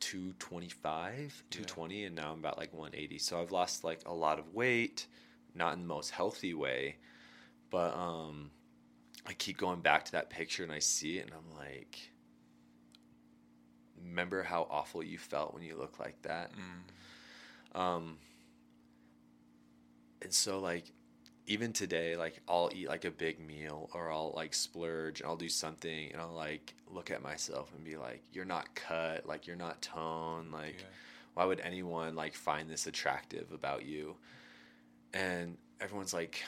[0.00, 4.54] 225 220 and now i'm about like 180 so i've lost like a lot of
[4.54, 5.06] weight
[5.54, 6.96] not in the most healthy way
[7.70, 8.50] but um
[9.26, 12.10] i keep going back to that picture and i see it and i'm like
[14.04, 16.50] remember how awful you felt when you look like that?
[16.52, 17.80] Mm.
[17.80, 18.18] um
[20.22, 20.84] and so like
[21.48, 25.36] even today like i'll eat like a big meal or i'll like splurge and i'll
[25.36, 29.46] do something and i'll like look at myself and be like you're not cut like
[29.46, 30.84] you're not toned like Yeah.
[31.34, 34.14] why would anyone like find this attractive about you
[35.12, 36.42] and everyone's like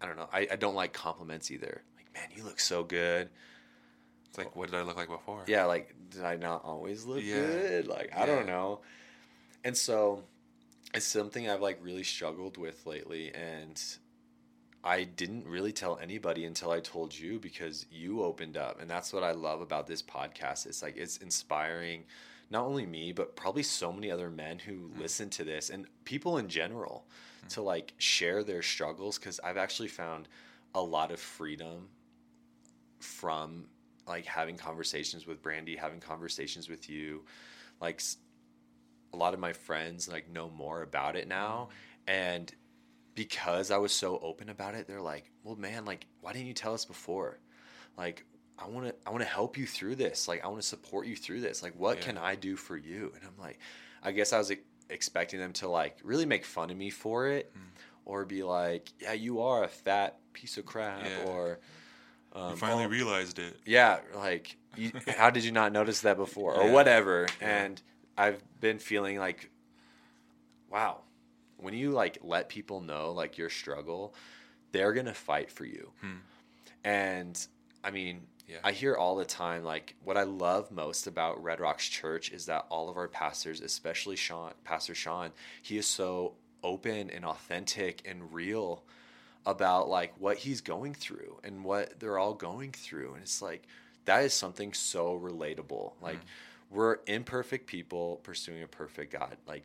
[0.00, 0.28] I don't know.
[0.30, 1.80] I, I don't like compliments either.
[1.96, 3.30] Like, man, you look so good.
[4.28, 5.44] It's like, what did I look like before?
[5.46, 7.36] Yeah, like, did I not always look Yeah.
[7.36, 7.86] good?
[7.86, 8.80] Like, I don't know.
[9.62, 10.24] And so
[10.94, 13.32] it's something I've like really struggled with lately.
[13.34, 13.82] And
[14.82, 18.80] I didn't really tell anybody until I told you because you opened up.
[18.80, 20.66] And that's what I love about this podcast.
[20.66, 22.04] It's like, it's inspiring
[22.50, 25.00] not only me, but probably so many other men who hmm.
[25.00, 27.06] listen to this and people in general
[27.40, 27.48] hmm.
[27.48, 29.18] to like share their struggles.
[29.18, 30.28] Cause I've actually found
[30.74, 31.88] a lot of freedom
[33.00, 33.66] from
[34.06, 37.22] like having conversations with Brandy, having conversations with you,
[37.80, 38.00] like
[39.14, 41.68] a lot of my friends like know more about it now,
[42.06, 42.52] and
[43.14, 46.54] because I was so open about it, they're like, "Well, man, like, why didn't you
[46.54, 47.38] tell us before?
[47.96, 48.24] Like,
[48.58, 50.26] I want to, I want to help you through this.
[50.26, 51.62] Like, I want to support you through this.
[51.62, 52.04] Like, what Yeah.
[52.06, 53.58] can I do for you?" And I'm like,
[54.02, 54.58] I guess I was e-
[54.90, 57.52] expecting them to like really make fun of me for it,
[58.04, 61.24] or be like, "Yeah, you are a fat piece of crap," Yeah.
[61.24, 61.60] or
[62.32, 63.56] um, You finally "Oh, realized it.
[63.64, 66.72] yeah, like, you, how did you not notice that before, or Yeah.
[66.72, 67.28] whatever?
[67.40, 67.80] And
[68.16, 69.50] I've been feeling like,
[70.70, 71.00] wow,
[71.58, 74.14] when you like let people know like your struggle,
[74.72, 75.90] they're gonna fight for you.
[76.00, 76.16] Hmm.
[76.84, 77.46] And
[77.82, 78.58] I mean, Yeah.
[78.62, 82.46] I hear all the time like what I love most about Red Rocks Church is
[82.46, 85.30] that all of our pastors, especially Sean, Pastor Sean,
[85.62, 88.82] he is so open and authentic and real
[89.46, 93.66] about like what he's going through and what they're all going through and it's like
[94.06, 96.18] that is something so relatable like
[96.74, 99.64] we're imperfect people pursuing a perfect god like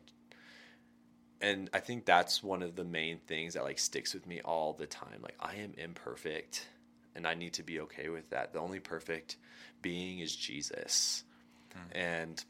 [1.40, 4.72] and i think that's one of the main things that like sticks with me all
[4.72, 6.66] the time like i am imperfect
[7.14, 9.36] and i need to be okay with that the only perfect
[9.82, 11.24] being is jesus
[11.72, 11.98] hmm.
[11.98, 12.44] and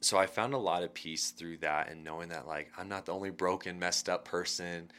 [0.00, 3.06] so I found a lot of peace through that and knowing that like I'm not
[3.06, 4.90] the only broken, messed up person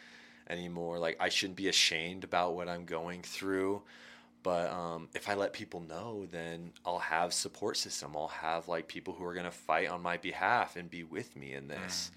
[0.49, 0.99] anymore.
[0.99, 3.81] Like I shouldn't be ashamed about what I'm going through.
[4.43, 8.15] But um, if I let people know, then I'll have support system.
[8.15, 11.53] I'll have like people who are gonna fight on my behalf and be with me
[11.53, 12.11] in this.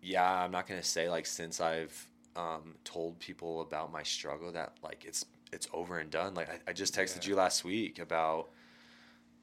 [0.00, 4.74] Yeah, I'm not gonna say like since I've um, told people about my struggle that
[4.82, 6.34] like it's it's over and done.
[6.34, 7.30] Like I, I just texted Yeah.
[7.30, 8.50] you last week about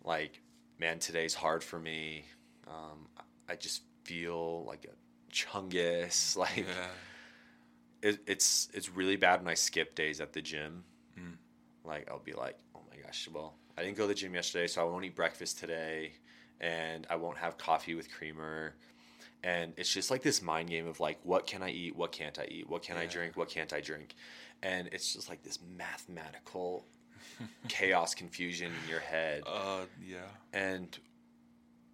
[0.03, 0.41] like
[0.79, 2.25] man today's hard for me
[2.67, 3.07] um,
[3.47, 6.87] i just feel like a chungus like Yeah.
[8.01, 10.83] it, it's it's really bad when i skip days at the gym
[11.19, 11.33] Mm.
[11.83, 14.67] like i'll be like oh my gosh well i didn't go to the gym yesterday
[14.67, 16.11] so i won't eat breakfast today
[16.61, 18.75] and i won't have coffee with creamer.
[19.43, 22.37] And it's just like this mind game of like what can i eat what can't
[22.37, 24.13] i eat what can i drink what can't i drink?
[24.61, 26.85] And it's just like this mathematical
[27.67, 29.41] chaos confusion in your head.
[29.47, 30.17] Uh, yeah.
[30.53, 30.95] and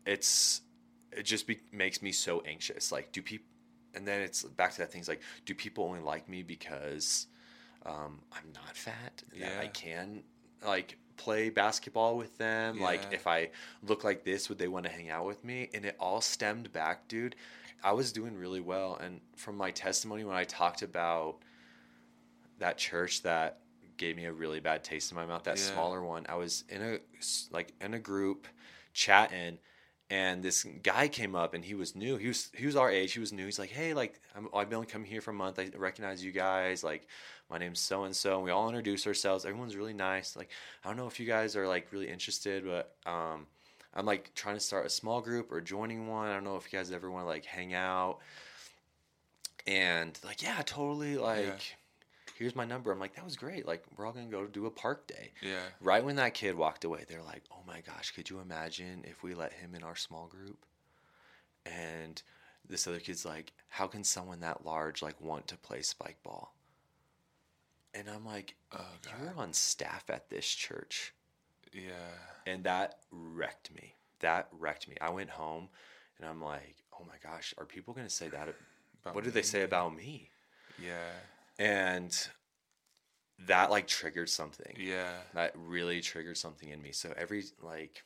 [0.05, 0.59] it's
[1.13, 2.91] it just be, makes me so anxious.
[2.91, 3.47] Like do people
[3.95, 7.27] and then it's back to that things like do people only like me because
[7.87, 10.23] um, i'm not fat and that i can
[10.65, 13.49] like play basketball with them like if i
[13.83, 15.69] look like this would they want to hang out with me?
[15.73, 17.35] And it all stemmed back dude
[17.83, 18.97] i was doing really well.
[19.01, 21.37] And from my testimony when i talked about
[22.59, 23.59] that church that
[23.97, 25.63] gave me a really bad taste in my mouth that Yeah.
[25.63, 26.99] smaller one i was in a
[27.51, 28.47] like in a group
[28.93, 29.59] chatting
[30.09, 33.11] and this guy came up and he was new he was he was our age
[33.13, 35.59] he was new he's like hey like I'm, i've been coming here for a month
[35.59, 37.07] i recognize you guys like
[37.49, 40.49] my name's so and so and we all introduce ourselves everyone's really nice like
[40.83, 43.47] i don't know if you guys are like really interested but um
[43.95, 46.71] i'm like trying to start a small group or joining one i don't know if
[46.71, 48.19] you guys ever want to like hang out
[49.65, 51.75] and like yeah totally like
[52.37, 54.71] here's my number i'm like that was great like we're all gonna go do a
[54.71, 55.63] park day Yeah.
[55.81, 59.23] Right when that kid walked away, they're like, "Oh my gosh, could you imagine if
[59.23, 60.65] we let him in our small group?"
[61.65, 62.21] And
[62.67, 66.55] this other kid's like, "How can someone that large like want to play spike ball?"
[67.93, 68.85] And I'm like, Oh,
[69.21, 71.13] "You're on staff at this church."
[71.73, 71.91] Yeah.
[72.45, 73.95] And that wrecked me.
[74.19, 74.95] That wrecked me.
[75.01, 75.69] I went home
[76.17, 78.49] and I'm like, "Oh my gosh, are people going to say that
[79.01, 80.29] About what do they say about me?"
[80.79, 81.11] Yeah.
[81.59, 82.15] And
[83.45, 85.13] that like triggered something Yeah.
[85.33, 86.91] that really triggered something in me.
[86.91, 88.03] So every like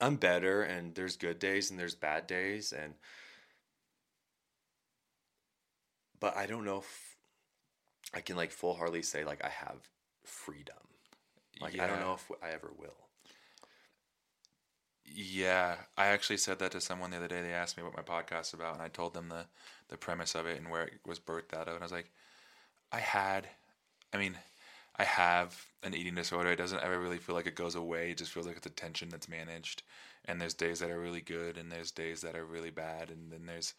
[0.00, 2.94] I'm better and there's good days and there's bad days and
[6.18, 7.16] but I don't know if
[8.14, 9.78] I can like full heartedly say like I have
[10.24, 10.76] freedom.
[11.60, 12.96] Like I don't know if I ever will.
[15.04, 17.42] Yeah, I actually said that to someone the other day.
[17.42, 19.46] They asked me what my podcast's about, and I told them the
[19.92, 21.74] the premise of it and where it was birthed out of.
[21.76, 22.10] And I was like,
[22.92, 23.48] I had,
[24.14, 24.36] I mean,
[24.96, 26.50] I have an eating disorder.
[26.52, 28.12] It doesn't ever really feel like it goes away.
[28.12, 29.84] It just feels like it's a tension that's managed.
[30.26, 33.32] And there's days that are really good, and there's days that are really bad, and
[33.32, 33.74] then there's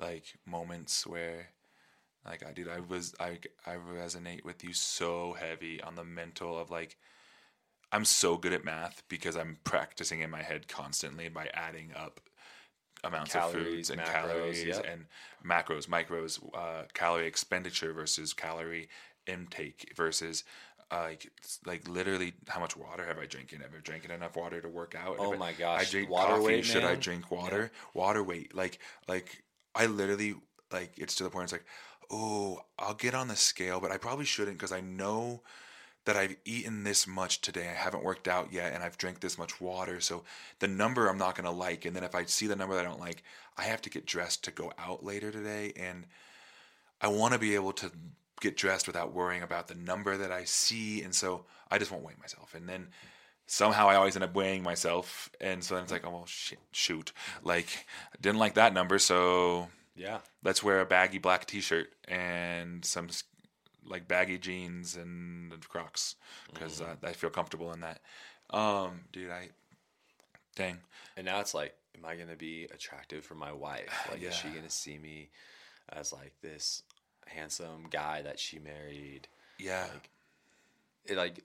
[0.00, 1.50] like moments where
[2.26, 6.58] Like I did, I was I I resonate with you so heavy on the mental
[6.58, 6.98] of like
[7.92, 12.20] I'm so good at math because I'm practicing in my head constantly by adding up
[13.04, 14.86] amounts of foods and macros, calories yep.
[14.90, 15.06] and
[15.44, 18.88] macros, micros, uh, calorie expenditure versus calorie
[19.26, 20.44] intake versus
[20.90, 21.30] uh, like
[21.64, 23.60] like literally how much water have I drinking?
[23.60, 25.16] Have I drinking enough water to work out?
[25.18, 26.44] Oh If my gosh, I drink water coffee.
[26.44, 27.72] weight, Should I drink water?
[27.94, 28.54] Water weight.
[28.54, 28.78] Like
[29.08, 29.42] like
[29.74, 30.34] I literally
[30.70, 31.44] like it's to the point.
[31.44, 31.64] It's like
[32.10, 35.42] oh I'll get on the scale, but I probably shouldn't because I know
[36.04, 37.68] that I've eaten this much today.
[37.68, 40.00] I haven't worked out yet, and I've drank this much water.
[40.00, 40.24] So
[40.58, 42.88] the number I'm not gonna like, and then if I see the number that I
[42.88, 43.22] don't like,
[43.56, 46.06] I have to get dressed to go out later today, and
[47.00, 47.90] I want to be able to
[48.40, 52.04] get dressed without worrying about the number that I see, and so I just won't
[52.04, 52.88] weigh myself, and then.
[53.44, 56.60] Somehow I always end up weighing myself, and so then it's like, oh well, shit,
[56.70, 57.66] shoot, like
[58.14, 60.20] I didn't like that number, so Yeah.
[60.42, 63.08] let's wear a baggy black t-shirt and some
[63.86, 66.16] like baggy jeans and Crocs
[66.52, 67.06] because Mm-hmm.
[67.06, 68.00] uh, I feel comfortable in that.
[68.50, 69.48] Um, dude, I
[70.56, 70.78] dang,
[71.16, 74.06] And now it's like, am I gonna be attractive for my wife?
[74.10, 75.30] Like, is she gonna see me
[75.90, 76.82] as like this
[77.26, 79.28] handsome guy that she married?
[79.58, 80.10] yeah, Like,
[81.06, 81.42] it like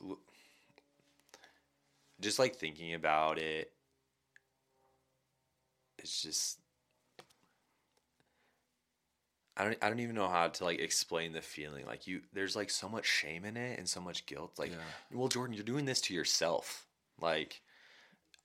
[2.20, 3.72] just like thinking about it.
[6.00, 6.60] It's just
[9.58, 11.86] I don't I don't even know how to like explain the feeling.
[11.86, 14.54] Like you there's like so much shame in it and so much guilt.
[14.58, 15.18] Like, Yeah.
[15.18, 16.86] well Jordan, you're doing this to yourself.
[17.20, 17.62] Like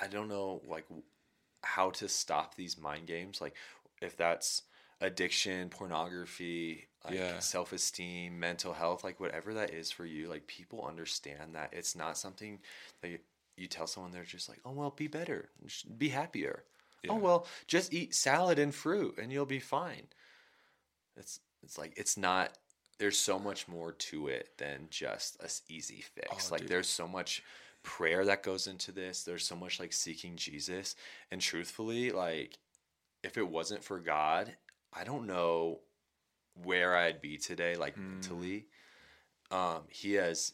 [0.00, 0.86] I don't know like
[1.62, 3.54] how to stop these mind games like
[4.00, 4.62] if that's
[5.00, 7.38] addiction, pornography, like Yeah.
[7.40, 12.16] self-esteem, mental health, like whatever that is for you, like people understand that it's not
[12.16, 12.58] something
[13.02, 13.18] that you,
[13.56, 15.50] you tell someone they're just like, "Oh, well, be better.
[15.98, 16.64] Be happier."
[17.08, 20.06] Oh, well, just eat salad and fruit and you'll be fine.
[21.16, 22.56] It's it's like it's not
[22.98, 26.48] there's so much more to it than just a easy fix.
[26.48, 26.70] Oh, like dude.
[26.70, 27.42] there's so much
[27.82, 29.24] prayer that goes into this.
[29.24, 30.94] There's so much like seeking Jesus.
[31.30, 32.58] And truthfully, like
[33.22, 34.54] if it wasn't for God,
[34.92, 35.80] I don't know
[36.62, 38.12] where I'd be today, like Hmm.
[38.14, 38.66] mentally.
[39.50, 40.52] Um, he has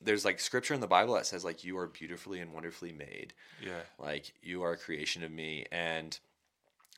[0.00, 3.34] there's like scripture in the Bible that says like you are beautifully and wonderfully made
[3.64, 6.18] yeah, like you are a creation of me and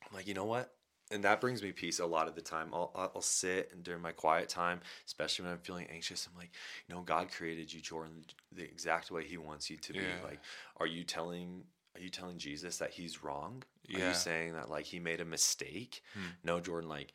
[0.03, 0.73] i'm like you know what
[1.15, 4.03] and that brings me peace a lot of the time i'll, I'll sit and during
[4.03, 6.51] my quiet time especially when i'm feeling anxious i'm like
[6.89, 10.23] you know god created you jordan the exact way he wants you to be Yeah.
[10.23, 10.41] like
[10.79, 11.63] are you telling
[11.95, 14.01] are you telling jesus that he's wrong Yeah.
[14.01, 16.31] are you saying that like he made a mistake Hmm.
[16.43, 17.13] no jordan like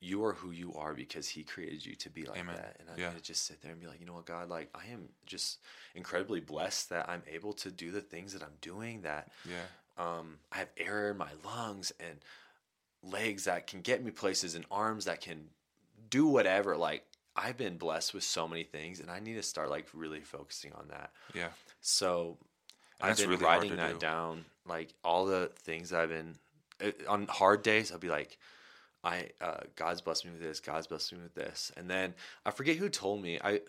[0.00, 2.56] you are who you are because he created you to be like Amen.
[2.56, 3.08] that and i'm Yeah.
[3.08, 5.60] gonna just sit there and be like you know what god like i am just
[5.94, 9.62] incredibly blessed that i'm able to do the things that i'm doing that yeah,
[9.98, 12.18] um, I have air in my lungs and
[13.02, 15.48] legs that can get me places and arms that can
[16.10, 16.76] do whatever.
[16.76, 17.04] Like
[17.36, 20.72] I've been blessed with so many things, and I need to start like really focusing
[20.74, 21.10] on that.
[21.34, 21.48] yeah.
[21.80, 22.38] So
[23.00, 23.98] And I've been really writing that do.
[23.98, 24.44] down.
[24.66, 26.36] Like all the things I've been
[26.80, 28.38] it, on hard days, I'll be like.
[29.04, 30.60] I uh, God's blessed me with this.
[30.60, 32.14] God's blessed me with this, and then
[32.46, 33.36] I forget who told me.
[33.42, 33.60] I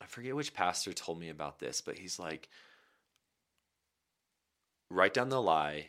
[0.00, 2.48] I forget which pastor told me about this, but he's like,
[4.90, 5.88] write down the lie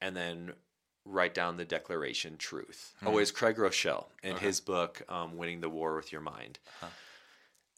[0.00, 0.52] and then
[1.04, 2.94] write down the declaration truth.
[3.00, 3.08] Hmm.
[3.08, 4.46] Oh, it's Craig Groeschel in Okay.
[4.46, 6.58] his book, um, Winning the War with Your Mind.
[6.80, 6.88] Huh.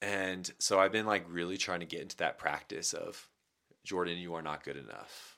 [0.03, 3.29] And so I've been like really trying to get into that practice of
[3.85, 5.37] Jordan, you are not good enough.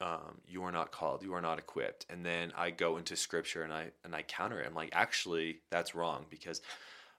[0.00, 1.22] Um, you are not called.
[1.22, 2.06] You are not equipped.
[2.10, 4.66] And then I go into scripture and I and I counter it.
[4.66, 6.60] I'm like, actually, that's wrong because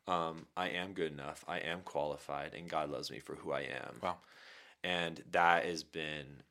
[0.07, 1.43] um, I am good enough.
[1.47, 4.17] I am qualified, and God loves me for who I am Wow.
[4.83, 6.43] and that has been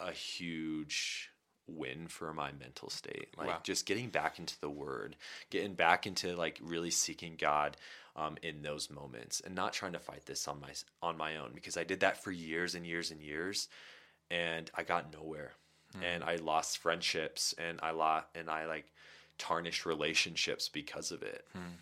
[0.00, 1.30] a huge
[1.66, 3.28] win for my mental state.
[3.38, 3.60] Like Wow.
[3.62, 5.16] just getting back into the word
[5.50, 7.76] getting back into like really seeking god
[8.16, 11.52] um, in those moments and not trying to fight this on my on my own
[11.54, 13.68] because i did that for years and years and years
[14.30, 15.52] and i got nowhere.
[16.02, 18.86] And i lost friendships and i lost and i like
[19.38, 21.46] tarnished relationships because of it.
[21.52, 21.78] Hmm.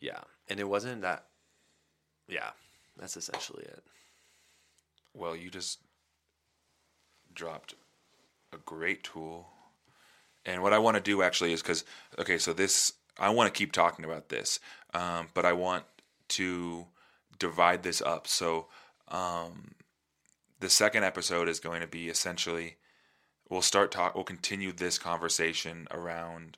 [0.00, 0.20] yeah.
[0.48, 1.26] And it wasn't that
[2.28, 2.50] yeah
[2.98, 3.82] that's essentially it
[5.14, 5.80] Well, you just
[7.34, 7.74] dropped
[8.52, 9.48] a great tool.
[10.44, 11.84] And what I want to do actually is because,
[12.18, 14.58] okay, so this, I want to keep talking about this,
[14.94, 15.84] um, but I want
[16.28, 16.86] to
[17.38, 18.26] divide this up.
[18.26, 18.66] So
[19.08, 19.74] um,
[20.60, 22.76] the second episode is going to be essentially,
[23.48, 26.56] we'll start talk, we'll continue this conversation around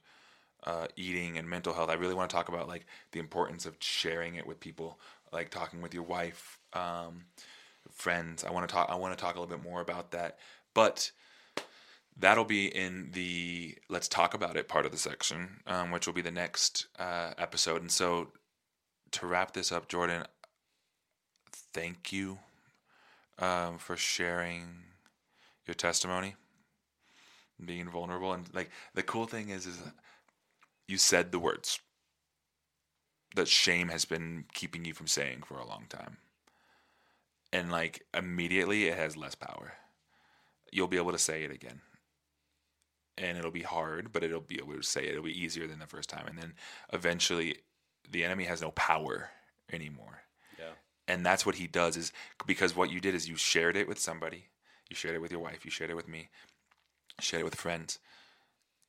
[0.64, 1.90] uh, eating and mental health.
[1.90, 4.98] I really want to talk about like the importance of sharing it with people,
[5.32, 7.24] like talking with your wife, um,
[7.92, 8.44] friends.
[8.44, 8.88] I want to talk.
[8.90, 10.38] I want to talk a little bit more about that.
[10.74, 11.12] But
[12.16, 16.14] that'll be in the let's talk about it part of the section, um, which will
[16.14, 17.80] be the next uh, episode.
[17.80, 18.32] And so,
[19.12, 20.24] to wrap this up, Jordan,
[21.72, 22.38] thank you
[23.38, 24.66] um, for sharing
[25.66, 26.34] your testimony,
[27.64, 29.78] being vulnerable, and like the cool thing is, is
[30.86, 31.80] you said the words
[33.34, 36.18] that shame has been keeping you from saying for a long time.
[37.54, 39.74] And like immediately it has less power.
[40.72, 41.80] You'll be able to say it again.
[43.16, 45.12] And it'll be hard, but it'll be able to say it.
[45.12, 46.26] It'll be easier than the first time.
[46.26, 46.54] And then
[46.92, 47.58] eventually
[48.10, 49.30] the enemy has no power
[49.72, 50.22] anymore.
[50.58, 50.72] Yeah.
[51.06, 52.12] And that's what he does is
[52.44, 54.48] because what you did is you shared it with somebody.
[54.90, 56.28] You shared it with your wife, you shared it with me,
[57.20, 58.00] shared it with friends.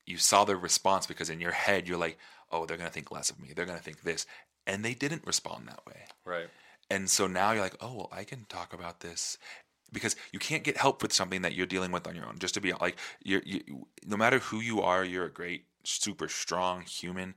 [0.08, 2.18] You saw their response because in your head you're like,
[2.52, 3.54] oh, they're going to think less of me.
[3.56, 4.26] They're going to think this.
[4.66, 6.06] And they didn't respond that way.
[6.26, 6.48] Right.
[6.90, 9.38] And so now you're like, oh, well, I can talk about this
[9.92, 12.38] because you can't get help with something that you're dealing with on your own.
[12.38, 16.28] Just to be like, you're, you, no matter who you are, you're a great, super
[16.28, 17.34] strong human.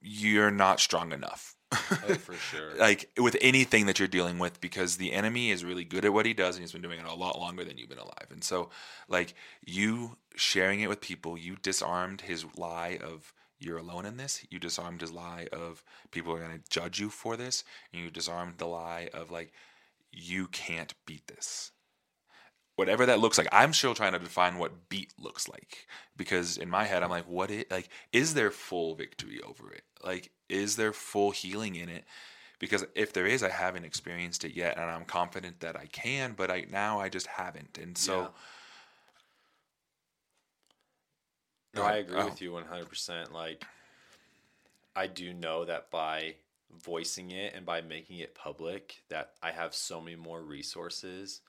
[0.00, 1.56] You're not strong enough.
[1.72, 2.74] Oh, for sure.
[2.76, 6.26] like with anything that you're dealing with, because the enemy is really good at what
[6.26, 8.26] he does, and he's been doing it a lot longer than you've been alive.
[8.30, 8.70] And so,
[9.08, 14.44] like you sharing it with people, you disarmed his lie of you're alone in this.
[14.50, 17.62] You disarmed his lie of people are going to judge you for this.
[17.92, 19.52] And you disarmed the lie of like,
[20.10, 21.72] you can't beat this.
[22.76, 25.86] Whatever that looks like, I'm still trying to define what beat looks like
[26.16, 27.90] because in my head, I'm like, what it like?
[28.10, 29.82] Is there full victory over it?
[30.02, 32.04] Like, is there full healing in it?
[32.58, 36.32] Because if there is, I haven't experienced it yet, and I'm confident that I can,
[36.34, 38.20] but I now I just haven't, and so.
[38.20, 38.28] Yeah.
[41.74, 42.24] No, I agree oh.
[42.24, 43.32] with you 100%.
[43.32, 43.64] Like,
[44.96, 46.34] I do know that by
[46.82, 51.40] voicing it and by making it public, that I have so many more resources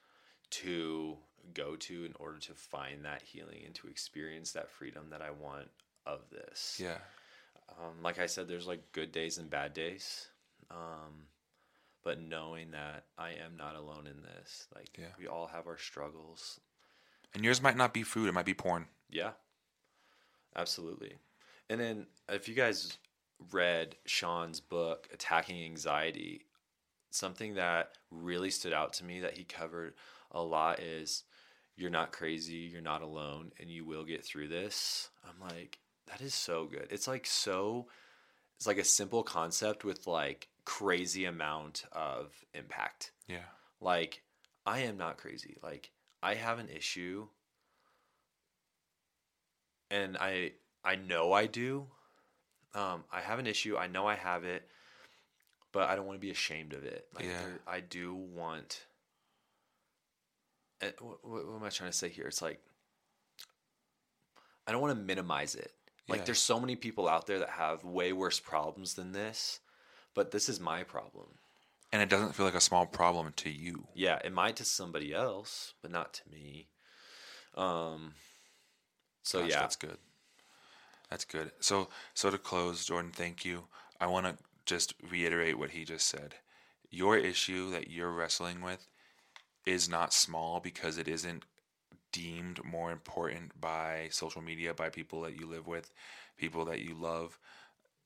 [0.52, 1.18] to
[1.54, 5.32] go to in order to find that healing and to experience that freedom that I
[5.32, 5.70] want
[6.06, 6.80] of this.
[6.82, 6.98] Yeah.
[7.70, 10.28] Um, like I said, there's like good days and bad days.
[10.70, 11.28] Um,
[12.04, 15.08] but knowing that I am not alone in this, like yeah.
[15.20, 16.60] we all have our struggles.
[17.34, 18.88] And yours might not be food; it might be porn.
[19.10, 19.32] Yeah,
[20.56, 21.16] absolutely.
[21.70, 22.98] And then if you guys
[23.52, 26.46] read Sean's book, Attacking Anxiety,
[27.12, 29.94] something that really stood out to me that he covered
[30.32, 31.24] a lot is
[31.76, 35.10] you're not crazy, you're not alone, and you will get through this.
[35.24, 36.88] I'm like, that is so good.
[36.90, 37.88] It's like so
[38.58, 43.12] it's like a simple concept with like crazy amount of impact.
[43.28, 43.50] Yeah.
[43.80, 44.22] Like
[44.66, 45.58] I am not crazy.
[45.64, 45.92] Like
[46.22, 47.28] I have an issue
[49.92, 51.86] and I I know I do.
[52.74, 53.78] Um, I have an issue.
[53.78, 54.64] I know I have it,
[55.72, 57.06] but I don't want to be ashamed of it.
[57.14, 57.42] Like yeah.
[57.68, 58.86] I do want.
[60.82, 62.26] Eh, what, what, am I trying to say here?
[62.26, 62.60] It's like
[64.66, 65.72] I don't want to minimize it.
[66.08, 66.26] Like yeah.
[66.26, 69.60] there's so many people out there that have way worse problems than this,
[70.16, 71.28] but this is my problem.
[71.94, 73.88] And it doesn't feel like a small problem to you.
[73.94, 76.70] Yeah, it might to somebody else, but not to me.
[77.56, 78.14] Um
[79.24, 79.60] so Gosh, yeah.
[79.62, 79.98] That's good.
[81.10, 81.52] That's good.
[81.60, 83.66] So so to close, Jordan, thank you.
[84.00, 86.36] I want to just reiterate what he just said.
[86.90, 88.88] Your issue that you're wrestling with
[89.66, 91.46] is not small because it isn't
[92.12, 95.92] deemed more important by social media, by people that you live with,
[96.38, 97.38] people that you love.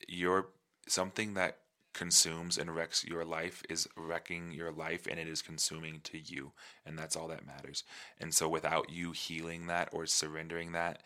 [0.08, 0.48] You're
[0.88, 1.58] something that
[1.96, 6.52] consumes and wrecks your life is wrecking your life and it is consuming to you.
[6.86, 7.84] And that's all that matters.
[8.20, 11.02] And so without you healing that or surrendering that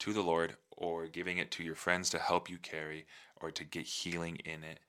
[0.00, 3.06] to the Lord or giving it to your friends to help you carry
[3.40, 4.80] or to get healing in it,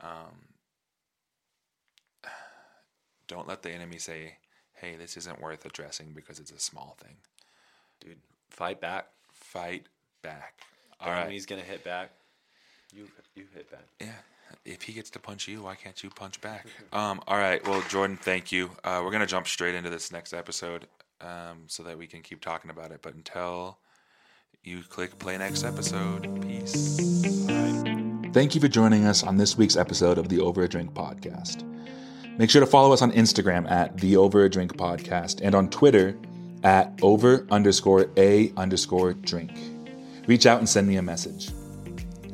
[0.00, 0.54] um,
[3.26, 4.36] don't let the enemy say,
[4.74, 7.16] hey, this isn't worth addressing because it's a small thing.
[8.00, 8.18] Dude,
[8.50, 9.06] fight back.
[9.32, 9.86] Fight
[10.22, 10.60] back.
[11.00, 11.30] All right.
[11.30, 12.10] He's gonna hit back.
[12.94, 13.84] You you hit back.
[14.00, 14.12] Yeah.
[14.64, 16.66] If he gets to punch you, why can't you punch back?
[16.92, 17.20] um.
[17.26, 17.66] All right.
[17.66, 18.70] Well, Jordan, thank you.
[18.84, 20.86] Uh, we're gonna jump straight into this next episode,
[21.20, 23.00] um, so that we can keep talking about it.
[23.02, 23.78] But until
[24.62, 26.96] you click play next episode, peace.
[28.32, 31.64] Thank you for joining us on this week's episode of the Over a Drink podcast.
[32.38, 35.68] Make sure to follow us on Instagram at the Over a Drink Podcast and on
[35.68, 36.16] Twitter
[36.62, 39.50] at over underscore a underscore drink.
[40.26, 41.50] Reach out and send me a message.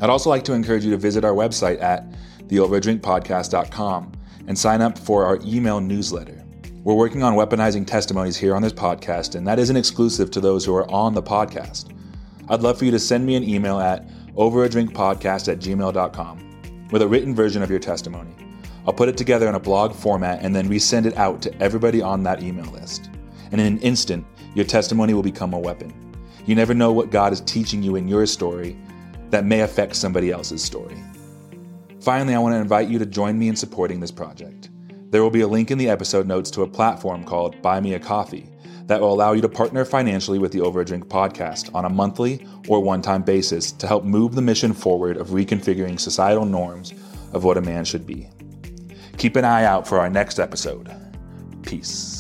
[0.00, 2.04] I'd also like to encourage you to visit our website at
[2.48, 4.12] theoverdrinkpodcast.com
[4.46, 6.42] and sign up for our email newsletter.
[6.84, 10.64] We're working on weaponizing testimonies here on this podcast, and that isn't exclusive to those
[10.64, 11.92] who are on the podcast.
[12.48, 17.08] I'd love for you to send me an email at overadrinkpodcast at gmail.com with a
[17.08, 18.30] written version of your testimony.
[18.86, 22.02] I'll put it together in a blog format and then resend it out to everybody
[22.02, 23.10] on that email list.
[23.50, 24.24] And in an instant,
[24.54, 25.92] your testimony will become a weapon.
[26.44, 28.76] You never know what God is teaching you in your story
[29.36, 30.96] that may affect somebody else's story.
[32.00, 34.70] Finally, I want to invite you to join me in supporting this project.
[35.10, 37.92] There will be a link in the episode notes to a platform called Buy Me
[37.92, 38.48] a Coffee
[38.86, 41.90] that will allow you to partner financially with the Over a Drink podcast on a
[41.90, 46.94] monthly or one time basis to help move the mission forward of reconfiguring societal norms
[47.34, 48.30] of what a man should be.
[49.18, 50.90] Keep an eye out for our next episode.
[51.60, 52.15] Peace.